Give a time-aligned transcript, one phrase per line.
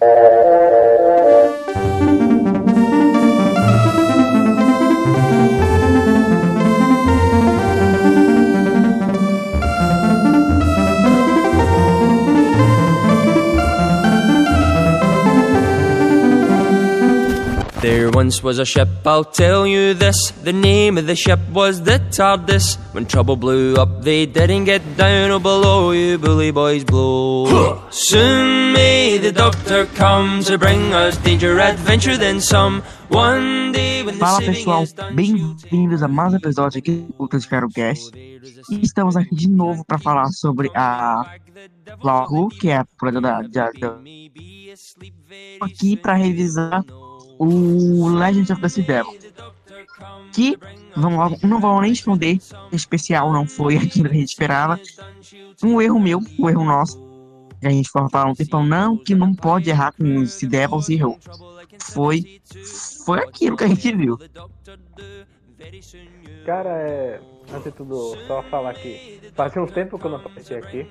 [0.00, 0.08] There
[18.10, 20.30] once was a ship, I'll tell you this.
[20.30, 22.78] The name of the ship was the TARDIS.
[22.94, 27.80] When trouble blew up, they didn't get down or below you, bully boys blow.
[27.90, 32.82] Soon may the doctor come to bring us danger, adventure, then some.
[33.08, 38.12] One day when the Fala pessoal, bem-vindos a mais um episódio aqui do Lucas Cast.
[38.16, 41.36] E estamos aqui de novo para falar sobre a
[42.02, 43.98] Lauru, que é a proprietária da, da, da
[45.60, 46.84] aqui para revisar
[47.38, 49.18] o Legend of the Sea Devil.
[50.32, 50.56] Que
[50.96, 52.38] vamos, não vamos nem esconder,
[52.72, 54.80] especial não foi aquilo que a gente esperava.
[55.62, 57.10] Um erro meu, um erro nosso.
[57.62, 60.94] A gente foi falar um tempão, não, que não pode errar com Sea Devils e
[60.94, 61.18] errou.
[61.82, 62.40] Foi,
[63.04, 64.18] foi aquilo que a gente viu.
[66.46, 67.20] Cara, é.
[67.52, 70.86] Antes de tudo, só falar que fazia um tempo que eu não apareci aqui.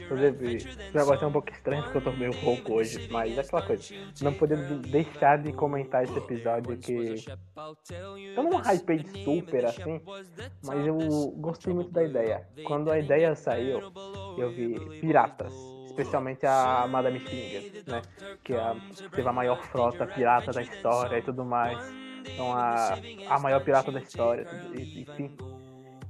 [0.00, 0.58] Inclusive,
[0.92, 3.94] vai ser um pouco estranho porque eu tô meio rouco hoje, mas é aquela coisa.
[4.22, 7.24] Não poder deixar de comentar esse episódio que.
[8.34, 10.00] Eu não hypei super assim,
[10.64, 10.96] mas eu
[11.36, 12.48] gostei muito da ideia.
[12.64, 13.80] Quando a ideia saiu,
[14.38, 15.52] eu vi piratas.
[15.86, 18.02] Especialmente a Madame Finger, né?
[18.44, 18.76] Que é a,
[19.10, 21.78] teve a maior frota pirata da história e tudo mais.
[22.24, 22.96] Então a,
[23.28, 25.36] a maior pirata da história, enfim.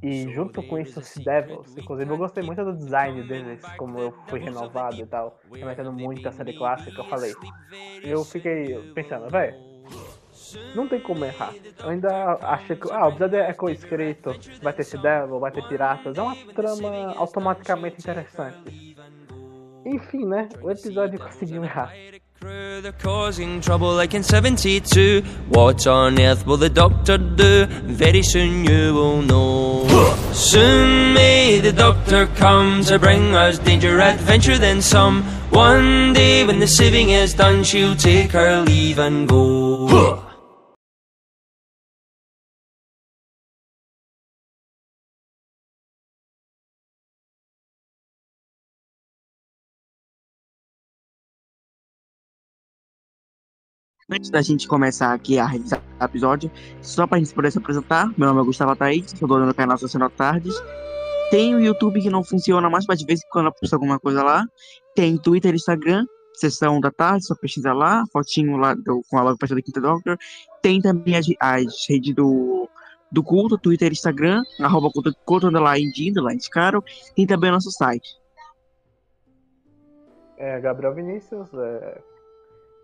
[0.02, 1.76] E junto com isso, os Devils.
[1.76, 6.26] Inclusive, eu gostei muito do design deles, como eu fui renovado e tal, remetendo muito
[6.28, 7.00] a série clássica.
[7.00, 7.34] Eu falei,
[8.02, 9.56] eu fiquei pensando, velho,
[10.74, 11.52] não tem como errar.
[11.82, 14.30] Eu ainda achei que, ah, o episódio é co-escrito,
[14.62, 16.16] vai ter esse Devil, vai ter piratas.
[16.16, 18.96] É uma trama automaticamente interessante.
[19.84, 20.48] Enfim, né?
[20.62, 21.92] O episódio conseguiu errar.
[22.40, 25.22] Crew, They're causing trouble like in 72.
[25.48, 27.66] What on earth will the doctor do?
[27.66, 29.86] Very soon you will know.
[30.32, 35.22] soon may the doctor come to bring us danger, adventure, then some.
[35.50, 40.27] One day when the saving is done, she'll take her leave and go.
[54.10, 58.10] Antes da gente começar aqui a revisar o episódio, só pra gente poder se apresentar,
[58.16, 60.54] meu nome é Gustavo Thaís, sou dono do canal Social Tardes.
[61.30, 64.00] Tem o YouTube que não funciona mais, mas de vez em quando eu posto alguma
[64.00, 64.46] coisa lá.
[64.94, 69.22] Tem Twitter e Instagram, sessão da tarde, só pesquisa lá, fotinho lá do, com a
[69.22, 70.16] logo da Quinta Doctor.
[70.62, 72.66] Tem também as, as redes do,
[73.12, 76.82] do culto, Twitter e Instagram, arroba culto, culto underline de underline de caro.
[77.14, 78.08] Tem também o nosso site.
[80.38, 82.00] É, Gabriel Vinícius, é,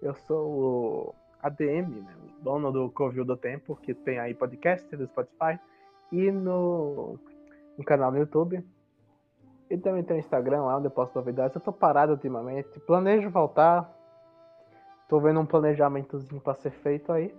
[0.04, 4.94] eu sou o ADM, né, o dono do Covil do Tempo, que tem aí podcast
[4.94, 5.58] do Spotify
[6.12, 7.18] e no,
[7.76, 8.64] no canal no YouTube.
[9.70, 11.54] E também tem o Instagram lá onde eu posto novidades.
[11.54, 13.90] Eu tô parado ultimamente, planejo voltar.
[15.08, 17.34] Tô vendo um planejamentozinho pra ser feito aí.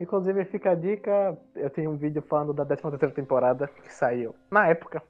[0.00, 4.34] Inclusive fica a dica, eu tenho um vídeo falando da 13 terceira temporada que saiu
[4.50, 5.02] na época.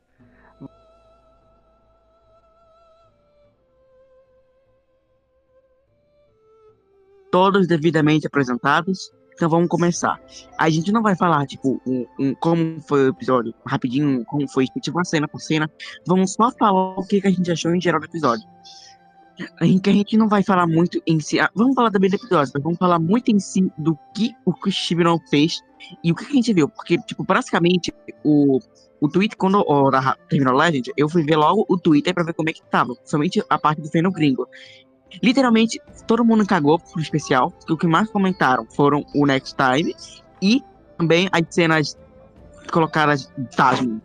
[7.36, 9.10] Todos devidamente apresentados.
[9.34, 10.18] Então vamos começar.
[10.58, 14.64] A gente não vai falar, tipo, um, um- como foi o episódio, rapidinho, como foi,
[14.80, 15.70] tipo, uma cena por cena.
[16.06, 18.48] Vamos só falar o que, que a gente achou em geral do episódio.
[19.60, 21.38] Gente, que a gente não vai falar muito em si.
[21.38, 24.54] ah, Vamos falar também do episódio, mas vamos falar muito em si do que o
[24.54, 25.60] que o Steven fez
[26.02, 26.66] e o que, que a gente viu.
[26.70, 27.92] Porque, tipo, basicamente,
[28.24, 28.58] o,
[28.98, 32.32] o Twitter, quando o, da- terminou Legend, eu fui ver logo o Twitter pra ver
[32.32, 32.94] como é que tava.
[33.04, 34.48] Somente a parte do Feno Gringo.
[35.22, 37.52] Literalmente, todo mundo cagou pro especial.
[37.68, 39.94] O que mais comentaram foram o Next Time
[40.42, 40.62] e
[40.98, 41.98] também as cenas
[42.72, 44.00] colocadas Tasman,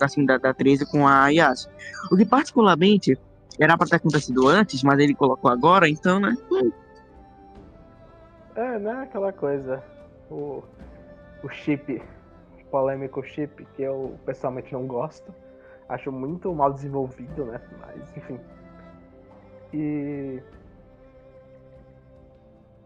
[0.00, 1.68] assim, da, da 13 com a Yas.
[2.10, 3.18] O que particularmente
[3.58, 6.34] era pra ter acontecido antes, mas ele colocou agora, então, né?
[8.54, 8.92] É, né?
[9.02, 9.82] Aquela coisa.
[10.30, 10.62] O,
[11.42, 12.02] o chip,
[12.60, 15.34] o polêmico chip, que eu pessoalmente não gosto.
[15.88, 17.60] Acho muito mal desenvolvido, né?
[17.80, 18.38] Mas, enfim.
[19.72, 20.42] E.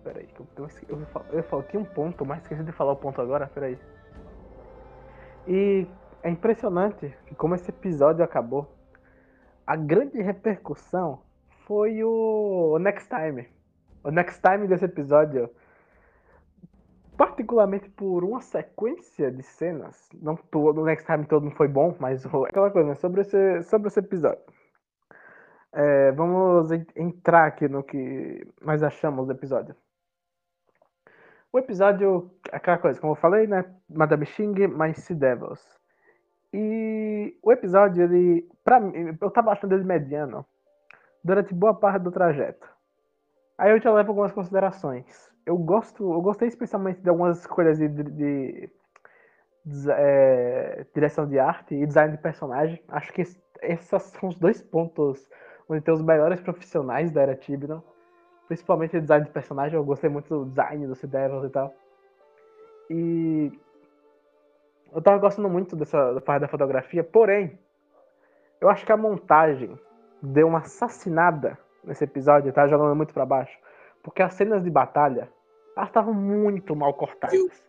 [0.04, 3.48] Peraí, eu, eu, eu, eu faltei um ponto, mas esqueci de falar o ponto agora,
[3.48, 3.78] peraí.
[5.48, 5.86] E
[6.22, 8.72] é impressionante como esse episódio acabou,
[9.66, 11.20] a grande repercussão
[11.66, 13.48] foi o Next Time.
[14.04, 15.50] O Next Time desse episódio,
[17.16, 21.96] particularmente por uma sequência de cenas, não todo, o Next Time todo não foi bom,
[21.98, 24.42] mas o- aquela coisa, né, sobre esse, sobre esse episódio.
[25.78, 29.76] É, vamos en- entrar aqui no que nós achamos do episódio.
[31.52, 33.62] O episódio, aquela coisa, como eu falei, né?
[33.86, 35.62] Madame Xing mais Sea Devils.
[36.50, 40.46] E o episódio, ele, pra mim, eu tava achando ele mediano
[41.22, 42.66] durante boa parte do trajeto.
[43.58, 45.30] Aí eu já levo algumas considerações.
[45.44, 48.70] Eu gosto, eu gostei especialmente de algumas escolhas de, de- de-
[49.64, 52.82] de, é, direção de arte e design de personagem.
[52.88, 55.28] Acho que es- esses são os dois pontos
[55.68, 57.80] onde tem os melhores profissionais da era Tibnon.
[58.46, 59.76] Principalmente o design de personagem.
[59.76, 61.74] Eu gostei muito do design do Sea Devils e tal.
[62.88, 63.52] E
[64.92, 67.58] eu tava gostando muito dessa da parte da fotografia, porém,
[68.60, 69.78] eu acho que a montagem
[70.22, 73.58] deu uma assassinada nesse episódio, tá jogando muito pra baixo.
[74.02, 75.28] Porque as cenas de batalha,
[75.76, 77.64] elas estavam muito mal cortadas.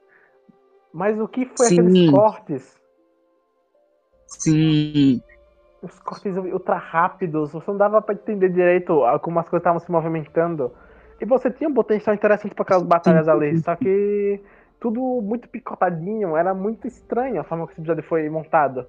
[0.94, 1.80] Mas o que foi Sim.
[1.80, 2.82] aqueles cortes?
[4.28, 5.22] Sim.
[5.88, 9.90] Os cortes ultra rápidos, você não dava pra entender direito como as coisas estavam se
[9.92, 10.72] movimentando.
[11.20, 14.40] E você tinha um potencial interessante pra aquelas batalhas ali, só que
[14.80, 18.86] tudo muito picotadinho, era muito estranho a forma que esse episódio foi montado.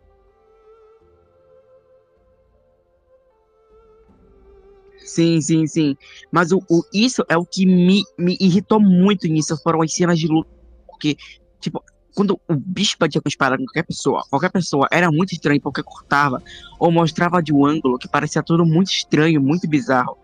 [4.99, 5.97] Sim, sim, sim.
[6.31, 10.19] Mas o, o- isso é o que me, me irritou muito nisso, foram as cenas
[10.19, 10.51] de luta.
[10.87, 11.17] Porque,
[11.61, 11.83] tipo,
[12.19, 15.85] quando o bicho batia com espada em qualquer pessoa, qualquer pessoa era muito estranho porque
[15.85, 16.43] cortava
[16.77, 20.19] ou mostrava de um ângulo que parecia tudo muito estranho, muito bizarro.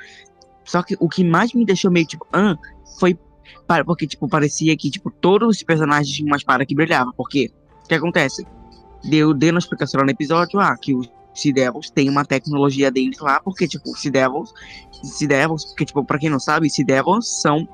[0.64, 2.56] Só que o que mais me deixou meio tipo, ah,
[2.98, 3.16] foi
[3.68, 7.12] para- porque, tipo, parecia que, tipo, todos os personagens tinham uma espada que brilhava.
[7.16, 7.52] Porque,
[7.84, 8.44] o que acontece?
[9.04, 13.20] Deu, deu uma explicação no episódio, ah, que os Sea Devils têm uma tecnologia deles
[13.20, 14.52] lá, porque, tipo, Sea Devils
[15.04, 17.68] Sea Devils, porque, tipo, pra quem não sabe, Sea Devils são,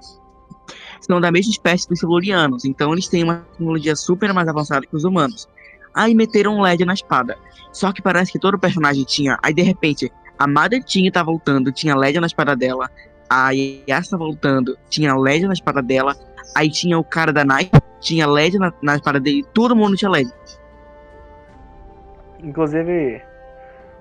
[1.01, 4.95] são da mesma espécie dos Silurianos, então eles têm uma tecnologia super mais avançada que
[4.95, 5.49] os humanos.
[5.95, 7.37] Aí meteram um LED na espada.
[7.73, 9.39] Só que parece que todo personagem tinha.
[9.43, 12.91] Aí de repente, a Mother tinha tá voltando, tinha LED na espada dela.
[13.29, 16.17] A Yasa voltando, tinha LED na espada dela.
[16.55, 17.71] Aí tinha o cara da Nike,
[18.01, 19.45] tinha LED na, na espada dele.
[19.53, 20.31] Todo mundo tinha LED.
[22.43, 23.23] Inclusive,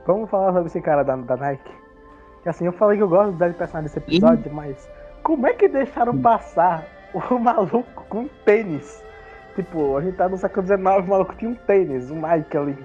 [0.06, 1.72] vamos falar sobre esse cara da, da Nike.
[2.44, 4.90] Que assim, eu falei que eu gosto do personagem desse episódio, mas
[5.24, 9.04] como é que deixaram passar o maluco com um tênis?
[9.56, 12.78] Tipo, a gente tá no século XIX, o maluco tinha um tênis, um Nike ali.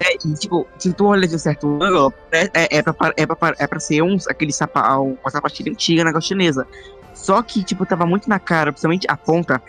[0.00, 3.54] É, tipo, se tu olha de um certo ângulo, é, é, é, pra, é, pra,
[3.56, 6.66] é pra ser uns, aquele sapa, uma sapatilha antiga, negócio chinesa.
[7.14, 9.62] Só que, tipo, tava muito na cara, principalmente a ponta,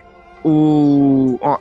[0.43, 1.37] o.
[1.39, 1.59] Ó,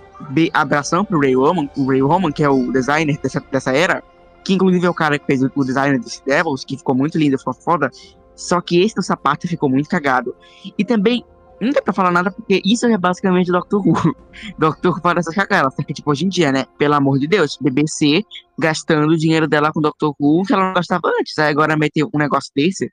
[0.55, 4.03] abração pro Ray Roman, o Ray Roman, que é o designer dessa, dessa era,
[4.43, 7.19] que inclusive é o cara que fez o, o designer desse Devils, que ficou muito
[7.19, 7.91] lindo, ficou foda.
[8.35, 10.35] Só que esse do sapato ficou muito cagado.
[10.77, 11.25] E também,
[11.61, 13.95] não dá pra falar nada, porque isso é basicamente Doctor Who.
[14.59, 16.65] Doctor Who parece cagada, só que, tipo, hoje em dia, né?
[16.79, 18.23] Pelo amor de Deus, BBC
[18.59, 21.39] gastando o dinheiro dela com o Doctor Who, que ela não gastava antes.
[21.39, 22.91] Aí agora meteu um negócio desse.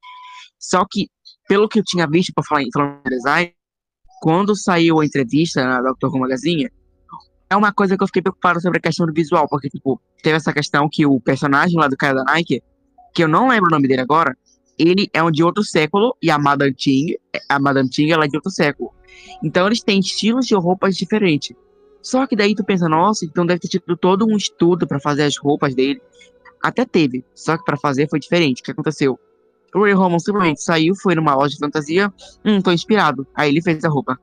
[0.59, 1.07] Só que,
[1.47, 2.69] pelo que eu tinha visto pra falar em
[3.07, 3.53] design,
[4.21, 6.69] quando saiu a entrevista na Doctor Who Magazine,
[7.49, 10.35] é uma coisa que eu fiquei preocupado sobre a questão do visual, porque, tipo, teve
[10.35, 12.61] essa questão que o personagem lá do cara da Nike,
[13.13, 14.37] que eu não lembro o nome dele agora,
[14.79, 17.15] ele é um de outro século, e a Madame Ting,
[17.49, 18.91] a Madame Ting, ela é de outro século.
[19.43, 21.55] Então eles têm estilos de roupas diferentes.
[22.01, 25.23] Só que daí tu pensa, nossa, então deve ter tido todo um estudo pra fazer
[25.23, 26.01] as roupas dele.
[26.63, 28.61] Até teve, só que pra fazer foi diferente.
[28.61, 29.19] O que aconteceu?
[29.75, 32.11] O Ray Roman simplesmente saiu, foi numa loja de fantasia,
[32.43, 33.27] hum, tô inspirado.
[33.35, 34.19] Aí ele fez a roupa.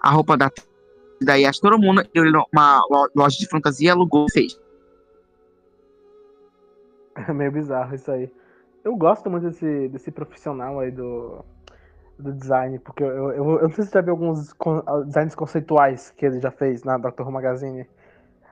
[0.00, 0.50] A roupa da
[1.20, 4.58] daí acho que todo mundo, numa lo- loja de fantasia, alugou fez.
[7.28, 8.30] É meio bizarro isso aí.
[8.84, 11.44] Eu gosto muito desse, desse profissional aí do,
[12.18, 15.34] do design, porque eu, eu, eu não sei se você já viu alguns con- designs
[15.34, 17.86] conceituais que ele já fez na Doctor Who Magazine.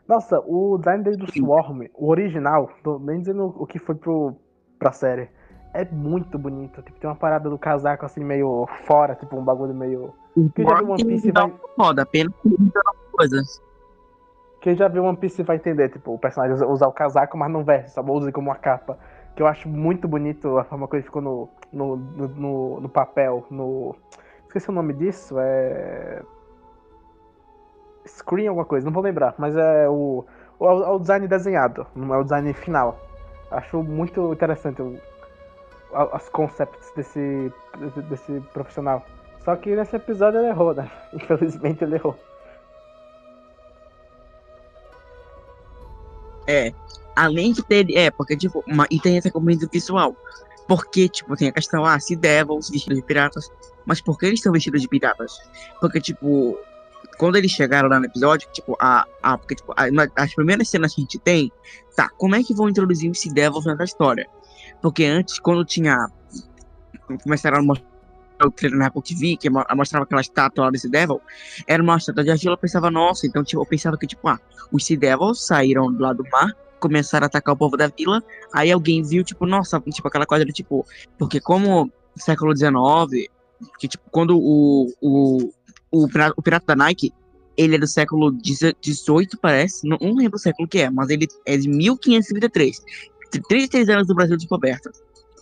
[0.07, 4.35] Nossa, o design dele do Swarm, o original, tô nem dizendo o que foi pro,
[4.79, 5.29] pra série,
[5.75, 6.83] é muito bonito.
[6.83, 10.15] Tipo, tem uma parada do casaco assim meio fora, tipo um bagulho meio.
[10.55, 13.43] Quem já viu One Piece vai, Foda, apenas que ele dá uma coisa.
[14.61, 17.51] quem já viu One Piece vai entender, tipo, o personagem usa- usar o casaco, mas
[17.51, 18.99] não veste, só usa como uma capa.
[19.39, 23.47] Que eu acho muito bonito a forma que ele ficou no, no, no, no- papel,
[23.49, 23.95] no.
[24.49, 26.21] Esqueci o nome disso, é.
[28.05, 30.25] Screen alguma coisa, não vou lembrar, mas é o,
[30.59, 32.99] o, é o design desenhado, não é o design final.
[33.49, 34.99] Acho muito interessante o,
[35.93, 37.53] as concepts desse,
[38.11, 39.05] desse profissional.
[39.45, 40.91] Só que nesse episódio ele errou, né?
[41.15, 42.19] Infelizmente ele errou.
[46.49, 46.73] É.
[47.19, 47.91] Além de ter.
[47.97, 50.17] É, porque, tipo, uma, e tem essa componente visual.
[50.69, 53.51] Porque, tipo, tem a questão, ah, se Devils vestidos de piratas.
[53.85, 55.37] Mas por que eles estão vestidos de piratas?
[55.81, 56.57] Porque, tipo,
[57.19, 59.05] quando eles chegaram lá no episódio, tipo, a.
[59.23, 59.89] a porque, tipo, a-
[60.23, 61.51] as primeiras cenas que a gente tem,
[61.97, 64.29] tá, como é que vão introduzir os Sea Devils nessa história?
[64.81, 66.07] Porque antes, quando tinha.
[67.25, 67.89] Começaram a mostrar
[68.47, 71.21] o trailer na Apple TV, que mostrava aquela estátua lá desse Devil,
[71.67, 74.39] era uma estátua de argila, eu pensava, nossa, então tipo, eu pensava que, tipo, ah,
[74.71, 78.23] os Sea Devils saíram do lado do mar, começaram a atacar o povo da vila,
[78.53, 80.87] aí alguém viu, tipo, nossa, tipo, aquela de, tipo,
[81.19, 83.29] porque como século XIX,
[83.79, 85.51] que, tipo, quando o, o,
[85.91, 87.13] o, pirata, o pirata da Nike,
[87.57, 91.27] ele é do século XVIII, parece, não, não lembro o século que é, mas ele
[91.45, 92.83] é de 1533,
[93.31, 94.91] 33 anos do Brasil descoberto.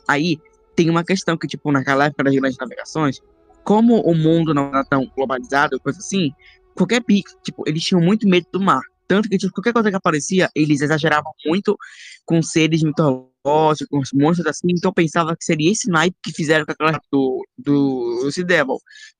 [0.08, 0.38] Aí,
[0.74, 3.20] tem uma questão que, tipo, naquela época das grandes navegações,
[3.64, 6.32] como o mundo não era tão globalizado, coisa assim,
[6.74, 8.82] qualquer pique, tipo, eles tinham muito medo do mar.
[9.08, 11.76] Tanto que, tipo, qualquer coisa que aparecia, eles exageravam muito
[12.24, 16.72] com seres mitológicos, com monstros assim, então pensava que seria esse naipe que fizeram com
[16.72, 18.78] aquela do, do Sea Devil.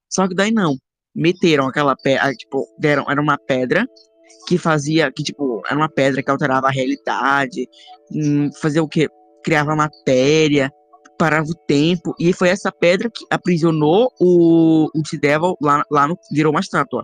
[0.09, 0.76] Só que daí não.
[1.14, 3.87] Meteram aquela pedra, tipo, deram, era uma pedra
[4.47, 7.66] que fazia, que, tipo, era uma pedra que alterava a realidade,
[8.12, 9.09] hum, fazia o quê?
[9.43, 10.71] Criava matéria,
[11.19, 16.19] parava o tempo, e foi essa pedra que aprisionou o, o Devil lá, lá no.
[16.31, 17.02] virou uma estátua.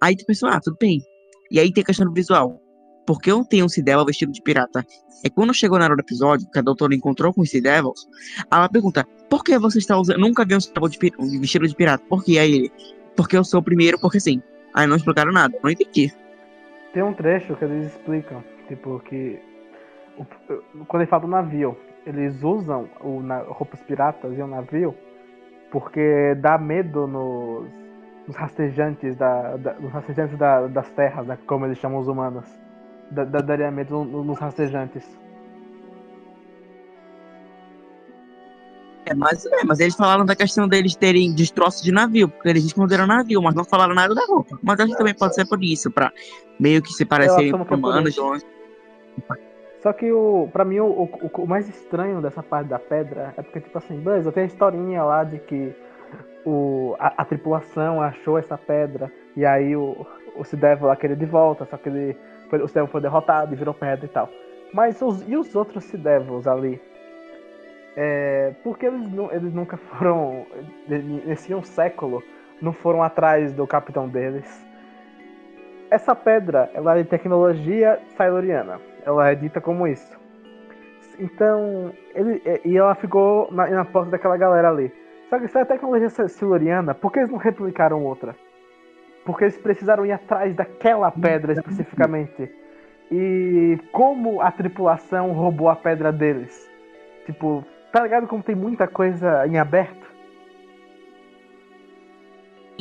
[0.00, 1.00] Aí tu pensou, ah, tudo bem.
[1.50, 2.60] E aí tem a questão do visual.
[3.06, 4.84] Porque eu tenho um Sea Devil vestido de pirata.
[5.24, 8.06] É quando chegou na hora do episódio, que a doutora encontrou com os Sea Devils,
[8.50, 10.18] ela pergunta: por que você está usando.
[10.18, 10.88] Nunca vi um Sea Devil
[11.30, 12.04] de vestido de pirata.
[12.08, 12.38] Por que?
[12.38, 12.72] Aí ele:
[13.16, 14.42] porque eu sou o primeiro, porque sim.
[14.74, 16.12] Aí não explicaram nada, não entendi.
[16.92, 19.40] Tem um trecho que eles explicam, tipo, que.
[20.86, 23.20] Quando ele fala do navio, eles usam o,
[23.52, 24.94] roupas piratas e o navio
[25.70, 27.68] porque dá medo nos,
[28.28, 32.44] nos rastejantes, da, da, rastejantes da, das terras, né, como eles chamam os humanos.
[33.10, 35.02] Da, da, daria medo nos rastejantes.
[39.06, 42.66] É, mas, é, mas eles falaram da questão deles terem destroços de navio, porque eles
[42.66, 44.58] esconderam navio, mas não falaram nada da roupa.
[44.62, 46.12] Mas acho que também pode ser por isso, pra
[46.60, 48.14] meio que se parecerem com humanos.
[49.82, 53.42] Só que o, pra mim o, o, o, mais estranho dessa parte da pedra é
[53.42, 55.74] porque, tipo assim, beleza, tem a historinha lá de que
[56.44, 61.26] o, a, a tripulação achou essa pedra e aí o, o Sidevil lá queria de
[61.26, 62.16] volta, só que ele,
[62.48, 64.28] foi, o Sidevil foi derrotado e virou pedra e tal.
[64.72, 66.80] Mas os, e os outros Sidevils ali?
[67.96, 70.46] É, porque eles, eles nunca foram,
[70.86, 72.22] nesse um século,
[72.60, 74.66] não foram atrás do capitão deles.
[75.90, 78.78] Essa pedra, ela é de tecnologia sailoriana
[79.08, 80.18] ela é dita como isso.
[81.18, 84.92] Então, ele, e ela ficou na, na posse daquela galera ali.
[85.28, 88.34] Só que se é a tecnologia siluriana, por que eles não replicaram outra?
[89.24, 92.50] Porque eles precisaram ir atrás daquela pedra especificamente.
[93.10, 96.70] E como a tripulação roubou a pedra deles?
[97.26, 100.08] Tipo, tá ligado como tem muita coisa em aberto?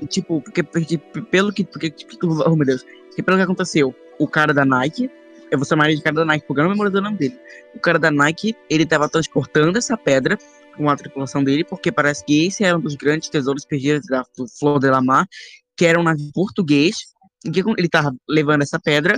[0.07, 0.97] Tipo, porque, porque
[1.31, 1.65] pelo que.
[1.65, 1.91] Porque,
[2.23, 2.83] oh meu Deus.
[3.07, 5.11] Porque pelo que aconteceu, o cara da Nike
[5.51, 7.39] eu vou chamar ele de cara da Nike, porque eu não memorizo o nome dele.
[7.73, 10.37] O cara da Nike, ele estava transportando essa pedra
[10.77, 14.23] com a tripulação dele, porque parece que esse era um dos grandes tesouros perdidos da,
[14.59, 15.27] Flor de la Mar,
[15.75, 16.95] que era um navio português,
[17.45, 19.17] em que ele estava levando essa pedra.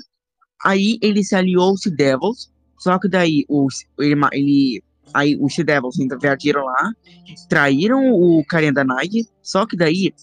[0.63, 5.99] Aí ele se aliou aos Devils, só que daí os, ele, ele aí os Devils
[5.99, 6.91] invadiram lá,
[7.49, 10.13] traíram o carinha da Nike, só que daí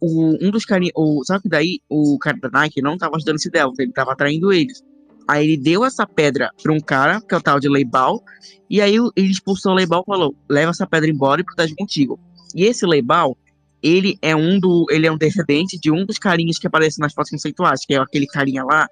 [0.00, 3.36] o, um dos carinha, o, só que daí o cara da Nike não estava ajudando
[3.36, 4.82] os Devils, ele estava traindo eles.
[5.28, 8.22] Aí ele deu essa pedra para um cara, que é o tal de Leibal,
[8.68, 12.18] e aí ele expulsou o Leibal e falou: leva essa pedra embora e protege contigo.
[12.54, 13.36] E esse Leibal,
[13.82, 14.86] ele é um do.
[14.90, 17.98] Ele é um descendente de um dos carinhas que aparece nas fotos conceituais, que é
[17.98, 18.88] aquele carinha lá.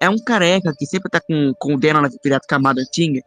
[0.00, 3.20] É um careca que sempre tá com, com o dedo na pirata camada antiga,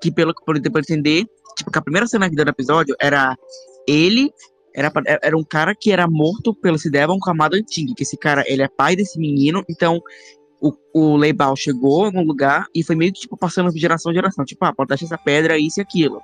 [0.00, 1.24] que pelo que eu entender,
[1.56, 3.36] tipo, que a primeira cena que deu no episódio era
[3.86, 4.30] ele
[4.74, 4.90] era,
[5.22, 8.68] era um cara que era morto pelo Sidevon Camado Antiga, que esse cara, ele é
[8.68, 10.02] pai desse menino, então
[10.64, 14.14] o, o Leibal chegou num lugar e foi meio que, tipo, passando de geração em
[14.14, 14.46] geração.
[14.46, 16.22] Tipo, ah, deixar essa pedra, isso e aquilo.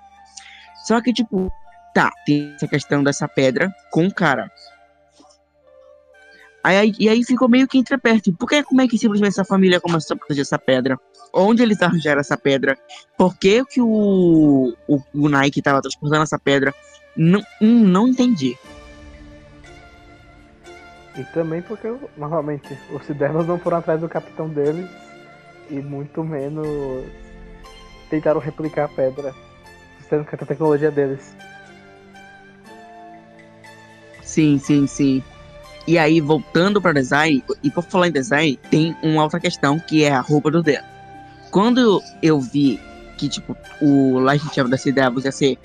[0.86, 1.52] Só que, tipo,
[1.94, 4.50] tá, tem essa questão dessa pedra com o cara.
[6.64, 8.32] Aí, e aí ficou meio que entreperto.
[8.32, 10.98] Por que, como é que simplesmente essa família começou a proteger essa pedra?
[11.34, 12.78] Onde eles arranjaram essa pedra?
[13.18, 16.74] Por que, que o, o, o Nike estava transportando essa pedra?
[17.14, 18.56] Não, não entendi.
[21.16, 24.88] E também porque, novamente, os Sidernos não foram atrás do capitão deles
[25.68, 26.66] e muito menos
[28.08, 29.34] tentaram replicar a pedra,
[30.08, 31.34] sendo que a tecnologia deles.
[34.22, 35.22] Sim, sim, sim.
[35.86, 40.04] E aí, voltando para design, e por falar em design, tem uma outra questão que
[40.04, 40.84] é a roupa do dedo.
[41.50, 42.80] Quando eu vi
[43.16, 45.58] que, tipo, o of the Sea Devils ia ser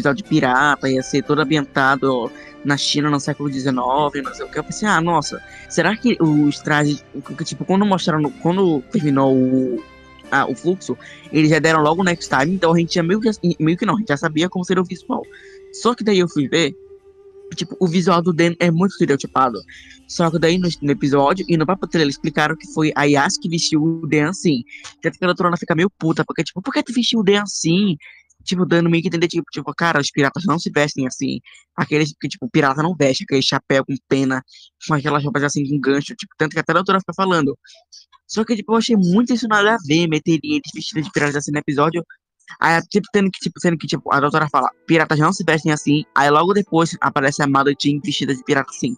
[0.00, 2.30] episódio de pirata, ia ser todo ambientado
[2.64, 4.58] na China no século XIX, não sei o que.
[4.58, 7.04] Eu pensei, ah, nossa, será que os trajes.
[7.44, 8.30] Tipo, quando mostraram.
[8.42, 9.82] Quando terminou o,
[10.30, 10.96] ah, o fluxo,
[11.32, 13.86] eles já deram logo o next time, então a gente já meio que, meio que
[13.86, 15.22] não, a gente já sabia como seria o visual.
[15.72, 16.74] Só que daí eu fui ver,
[17.54, 19.60] tipo, o visual do Dan é muito estereotipado.
[20.06, 23.38] Só que daí no, no episódio e no papo trailer explicaram que foi a Yas
[23.38, 24.64] que vestiu o Dan assim.
[25.00, 27.42] Tanto que a doutora fica meio puta, porque, tipo, por que tu vestiu o Dan
[27.42, 27.96] assim?
[28.44, 31.40] Tipo, dando meio que entender, tipo, tipo, cara, os piratas não se vestem assim.
[31.76, 34.42] Aqueles que, tipo, pirata não veste, aquele chapéu com pena,
[34.86, 37.56] com aquelas roupas assim com gancho, tipo, tanto que até a doutora fica falando.
[38.26, 41.36] Só que, tipo, eu achei muito isso nada a ver, meteria eles vestidos de piratas
[41.36, 42.04] assim no episódio.
[42.60, 45.72] Aí, tipo, tendo que, tipo, sendo que, tipo, a doutora fala, piratas não se vestem
[45.72, 46.04] assim.
[46.16, 48.96] Aí logo depois aparece a Jean vestida de pirata assim.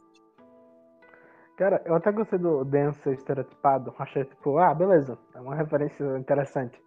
[1.56, 3.94] Cara, eu até gostei do Dan ser estereotipado.
[3.98, 5.18] Achei, tipo, ah, beleza.
[5.34, 6.80] É uma referência interessante.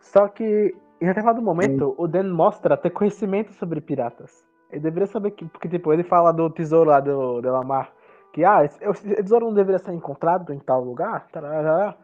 [0.00, 4.44] Só que em determinado momento, o Dan mostra ter conhecimento sobre piratas.
[4.70, 5.44] Ele deveria saber que.
[5.46, 7.92] Porque, tipo, ele fala do tesouro lá do Delamar.
[8.32, 11.28] Que, ah, esse, esse tesouro não deveria ser encontrado em tal lugar.
[11.32, 11.96] Tarará.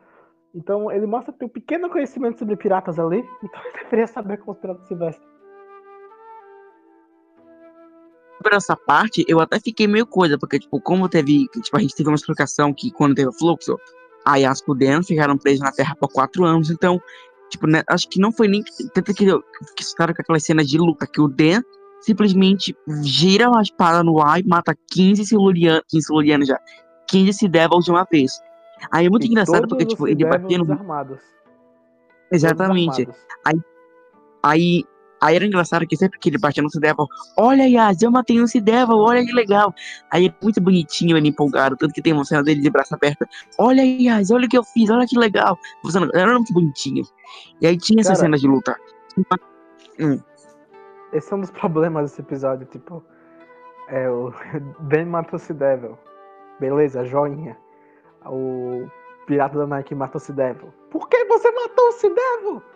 [0.54, 3.22] Então, ele mostra ter um pequeno conhecimento sobre piratas ali.
[3.42, 5.28] Então, ele deveria saber como os piratas se vestem.
[8.42, 11.46] Por essa parte, eu até fiquei meio coisa, porque, tipo, como teve.
[11.48, 13.76] Tipo, a gente teve uma explicação que quando teve o fluxo,
[14.24, 16.70] a Yasuko e o Dan ficaram presos na Terra por quatro anos.
[16.70, 17.00] Então,
[17.54, 18.64] Tipo, né, acho que não foi nem.
[18.92, 19.26] Tanto que,
[19.76, 21.62] que ficaram com aquela cena de luta que o Dan
[22.00, 26.58] simplesmente gira uma espada no ar e mata 15 Silurianos, 15 Silurianos já.
[27.06, 28.40] 15 se Devils de uma vez.
[28.90, 30.72] Aí é muito e engraçado porque, tipo, ele batendo.
[30.72, 31.20] Armados.
[32.32, 33.08] Exatamente.
[33.46, 33.60] Aí,
[34.42, 34.84] aí
[35.24, 38.44] Aí era engraçado que sempre que ele batia no Devil, olha Yas, eu matei um
[38.44, 39.74] Devil, olha que legal.
[40.10, 43.26] Aí é muito bonitinho ele empolgado, tanto que tem uma cena dele de braço aberto,
[43.58, 45.58] olha Yas, olha o que eu fiz, olha que legal.
[46.12, 47.04] Era muito bonitinho.
[47.58, 48.76] E aí tinha essas cenas de luta.
[49.98, 50.20] Hum.
[51.14, 53.02] Esse é um dos problemas desse episódio, tipo,
[53.88, 54.30] é o
[54.80, 55.98] Ben matou o Devil.
[56.60, 57.56] Beleza, joinha.
[58.26, 58.86] O
[59.26, 60.68] pirata da Nike matou o Devil.
[60.90, 62.73] Por que você matou o Devil?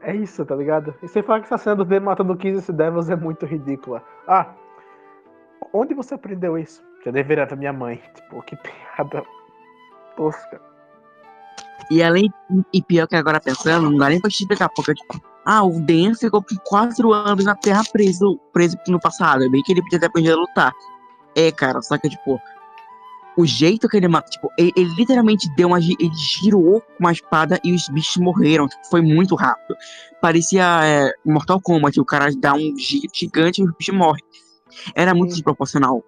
[0.00, 0.94] É isso, tá ligado?
[1.02, 4.02] E você fala que essa cena dele matando 15 Devils é muito ridícula.
[4.28, 4.52] Ah,
[5.72, 6.82] onde você aprendeu isso?
[7.04, 8.00] Já deveria da minha mãe.
[8.14, 9.24] Tipo, que piada
[10.16, 10.60] tosca.
[11.90, 12.32] E além,
[12.72, 15.80] e pior que agora pensando, não dá nem pra te explicar, porque, tipo, ah, o
[15.80, 19.44] Dan ficou por 4 anos na Terra preso, preso no passado.
[19.44, 20.72] É bem que ele podia ter aprendido a lutar.
[21.36, 22.40] É, cara, só que, tipo,
[23.36, 25.78] o jeito que ele matou, tipo, ele, ele, literalmente deu uma.
[25.78, 26.10] Ele
[26.42, 28.66] girou uma espada e os bichos morreram.
[28.66, 29.76] Tipo, foi muito rápido.
[30.20, 34.24] Parecia é, Mortal Kombat, o cara dá um giro gigante e os bichos morrem.
[34.94, 35.36] Era muito Sim.
[35.36, 36.02] desproporcional.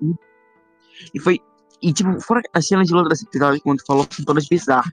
[1.15, 1.39] E foi.
[1.83, 4.93] E, tipo, fora as cenas de luta desse episódio, quando falou, são todas bizarras.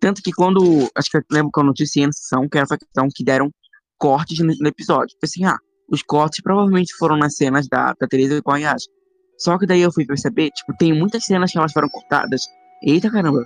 [0.00, 0.90] Tanto que quando.
[0.96, 3.50] Acho que eu lembro que eu noticiei na sessão, que era a questão que deram
[3.98, 5.16] cortes no, no episódio.
[5.20, 8.88] Pensei, assim, ah, os cortes provavelmente foram nas cenas da, da Teresa com a Yasha.
[9.38, 12.46] Só que daí eu fui perceber, tipo, tem muitas cenas que elas foram cortadas.
[12.82, 13.44] Eita caramba.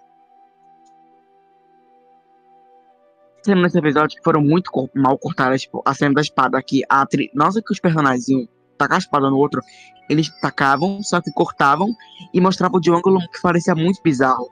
[3.45, 6.83] Cenas nesse episódio que foram muito mal cortadas, tipo, a cena da espada aqui.
[6.89, 7.31] A atri...
[7.35, 9.61] Nossa, que os personagens iam tacar a espada no outro.
[10.09, 11.89] Eles tacavam, só que cortavam
[12.33, 14.49] e mostravam de um ângulo que parecia muito bizarro.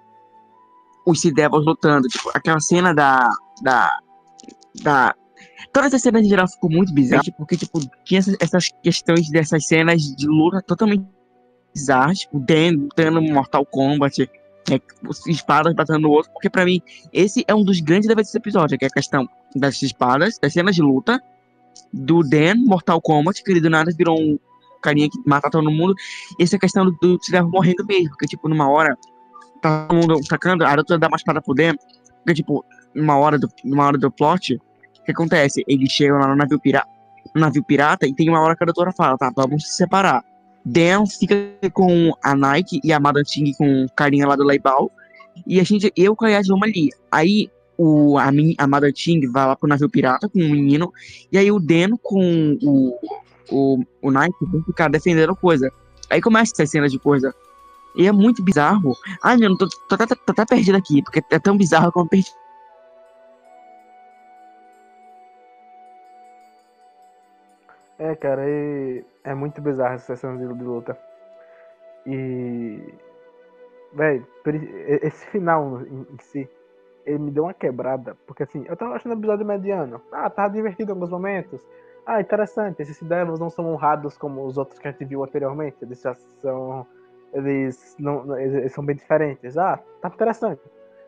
[1.07, 3.31] Os Sea Devils lutando, tipo, aquela cena da.
[3.63, 3.91] da.
[4.83, 5.15] da.
[5.73, 10.01] Toda essa cena de geral ficou muito bizarra, porque, tipo, tinha essas questões dessas cenas
[10.03, 11.05] de luta totalmente
[11.75, 14.31] bizarras, tipo, Dan lutando Mortal Kombat,
[14.71, 14.81] é,
[15.27, 16.81] espadas batendo no outro, porque para mim
[17.13, 20.53] esse é um dos grandes debates desse episódio, que é a questão das espadas, das
[20.53, 21.23] cenas de luta,
[21.93, 24.39] do Dan, Mortal Kombat, que ele do nada virou um
[24.83, 25.95] carinha que mata todo mundo,
[26.39, 27.19] e essa questão do, do
[27.51, 28.97] morrendo mesmo, porque tipo, numa hora,
[29.61, 31.75] tá todo mundo atacando, a outra dá uma espada pro Dan,
[32.19, 35.65] porque tipo, numa hora do, numa hora do plot, o que acontece?
[35.67, 36.89] Eles chegam lá no navio pirata,
[37.35, 40.23] no navio pirata, e tem uma hora que a doutora fala, tá, vamos se separar.
[40.65, 41.35] Dan fica
[41.73, 44.91] com a Nike e a Madame Ting com carinha lá do Leibal.
[45.47, 46.91] E a gente, eu com a Yas vamos ali.
[47.11, 50.93] Aí o, a, a Madame Ting vai lá pro navio pirata com o menino.
[51.31, 52.99] E aí o Dan com o,
[53.51, 55.71] o, o Nike vão ficar defendendo coisa.
[56.09, 57.35] Aí começa essa cena de coisa.
[57.97, 58.97] E é muito bizarro.
[59.23, 62.31] Ai, meu, tô, até perdido aqui, porque é tão bizarro como perdi.
[67.99, 70.99] É, cara, e é muito bizarro essa sessão de luta.
[72.07, 72.95] E.
[73.93, 74.25] Véi,
[75.03, 76.49] esse final em, si,
[77.07, 78.17] ele me deu uma quebrada.
[78.27, 80.01] Porque assim, eu tava achando o episódio mediano.
[80.11, 81.65] Ah, tava divertido em alguns momentos.
[82.05, 85.77] Ah, interessante, esses Devils não são honrados como os outros que a gente viu anteriormente.
[85.83, 86.87] Eles já são.
[87.33, 89.57] Eles, não, eles são bem diferentes.
[89.57, 90.63] Ah, tá interessante.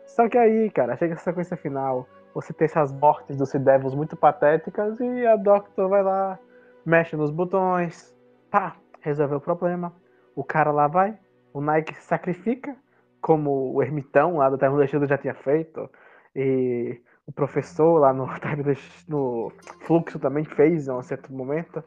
[0.06, 2.06] Só que aí, cara, chega a sequência final.
[2.34, 6.38] Você tem essas mortes dos Devils muito patéticas e a Doctor vai lá
[6.86, 8.16] mexe nos botões,
[8.50, 9.92] pá, resolveu o problema.
[10.34, 11.18] O cara lá vai,
[11.52, 12.76] o Nike se sacrifica,
[13.20, 15.90] como o ermitão lá do Termo Destino já tinha feito,
[16.34, 18.28] e o professor lá no,
[19.08, 19.52] no
[19.86, 21.82] fluxo também fez em um certo momento.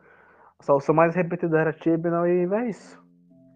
[0.61, 3.01] Só o som mais repetido era Chibnall e é isso.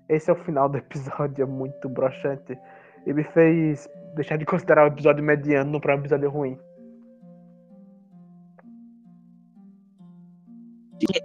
[0.07, 2.57] Esse é o final do episódio, é muito broxante.
[3.05, 6.57] E me fez deixar de considerar o episódio mediano para um episódio ruim.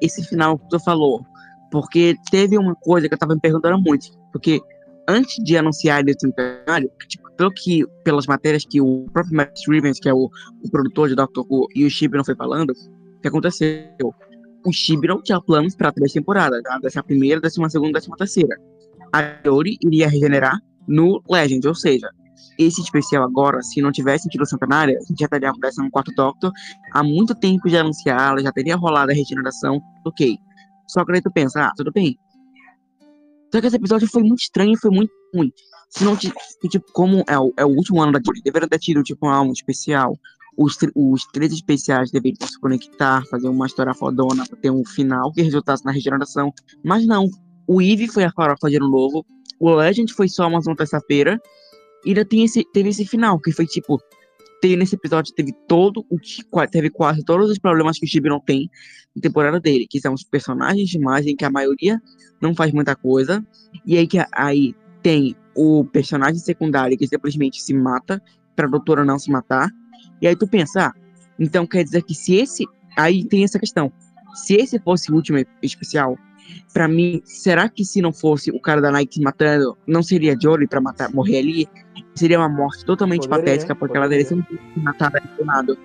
[0.01, 1.25] Esse final que tu falou,
[1.71, 4.61] porque teve uma coisa que eu tava me perguntando muito, porque
[5.09, 9.99] antes de anunciar esse centenário, tipo, pelo que, pelas matérias que o próprio Matt Rivens,
[10.01, 10.29] que é o,
[10.65, 14.15] o produtor de Doctor Who, e o Chib não foi falando, o que aconteceu?
[14.65, 16.79] o Shibron tinha planos para três temporadas, tá?
[16.79, 18.57] Dessa primeira, décima segunda, décima terceira.
[19.13, 22.11] A Yori iria regenerar no Legend, ou seja,
[22.59, 26.13] esse especial agora, se não tivesse tido Centenária, a gente já estaria acontecendo no quarto
[26.15, 26.53] Doctor
[26.93, 30.37] há muito tempo já anunciada, já teria rolado a regeneração, ok.
[30.89, 32.17] Só que aí tu pensa, ah, tudo bem.
[33.53, 35.53] Só que esse episódio foi muito estranho foi muito ruim.
[35.91, 36.35] Se não, tipo,
[36.93, 39.53] como é o, é o último ano da Yori, deveria ter tido, tipo, um álbum
[39.53, 40.15] especial,
[40.59, 45.33] os, os três especiais deveriam se conectar, fazer uma história fodona pra ter um final
[45.33, 46.53] que resultasse na regeneração.
[46.85, 47.29] Mas não.
[47.67, 49.25] O Eve foi a farofa de ano novo.
[49.61, 51.39] O Legend foi só uma terça-feira.
[52.07, 53.99] Ainda tem esse, teve esse final, que foi tipo.
[54.61, 56.19] Teve, nesse episódio teve todo o
[56.69, 58.69] teve quase todos os problemas que o Chibi não tem
[59.15, 62.01] na temporada dele, que são os personagens demais, em que a maioria
[62.41, 63.47] não faz muita coisa.
[63.87, 68.21] E aí que aí tem o personagem secundário que simplesmente se mata
[68.57, 69.71] para a doutora não se matar.
[70.21, 70.93] E aí tu pensa, ah,
[71.39, 72.65] então quer dizer que se esse.
[72.97, 73.93] Aí tem essa questão.
[74.35, 76.19] Se esse fosse o último especial,
[76.73, 80.67] para mim, será que se não fosse o cara da Nike matando, não seria Jory
[80.67, 81.69] para matar, morrer ali?
[82.15, 84.21] Seria uma morte totalmente poderia, patética, porque poderia.
[84.21, 85.77] ela teria se matado ali do nada.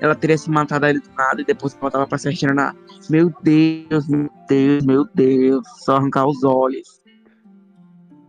[0.00, 2.76] Ela teria se matado ali do nada e depois voltava pra se regenerar.
[3.08, 5.66] Meu Deus, meu Deus, meu Deus.
[5.84, 7.02] Só arrancar os olhos.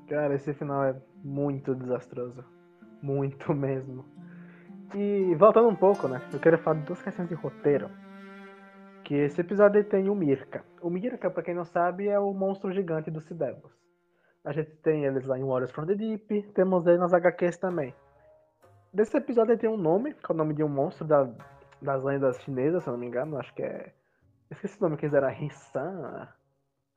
[0.07, 2.43] Cara, esse final é muito desastroso.
[3.01, 4.05] Muito mesmo.
[4.95, 6.21] E voltando um pouco, né?
[6.31, 7.89] Eu quero falar de duas questões de roteiro.
[9.03, 10.63] Que esse episódio tem o Mirka.
[10.81, 13.71] O Mirka, pra quem não sabe, é o monstro gigante dos Cidevos.
[14.47, 17.93] A gente tem eles lá em Warriors from the Deep, temos ele nas HQs também.
[18.93, 21.29] Desse episódio tem um nome, que é o nome de um monstro da,
[21.81, 23.37] das lendas chinesas, se eu não me engano.
[23.37, 23.93] Acho que é.
[24.49, 26.29] Esqueci o nome que eles eram, Hinsan,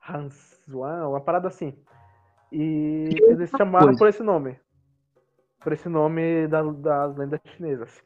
[0.07, 1.77] Hansuan, uma parada assim.
[2.51, 4.57] E eles chamaram por esse nome
[5.61, 8.03] por esse nome da, das lendas chinesas.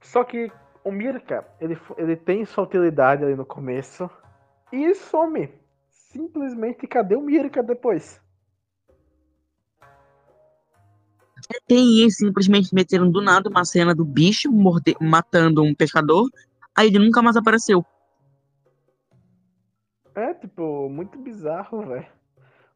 [0.00, 0.50] Só que
[0.84, 4.08] o Mirka, ele, ele tem sua utilidade ali no começo
[4.72, 5.52] e some.
[5.88, 8.22] Simplesmente, cadê o Mirka depois?
[11.66, 16.28] Tem isso, simplesmente meteram do nada uma cena do bicho morde, matando um pescador,
[16.76, 17.84] aí ele nunca mais apareceu.
[20.14, 22.18] É, tipo, muito bizarro, velho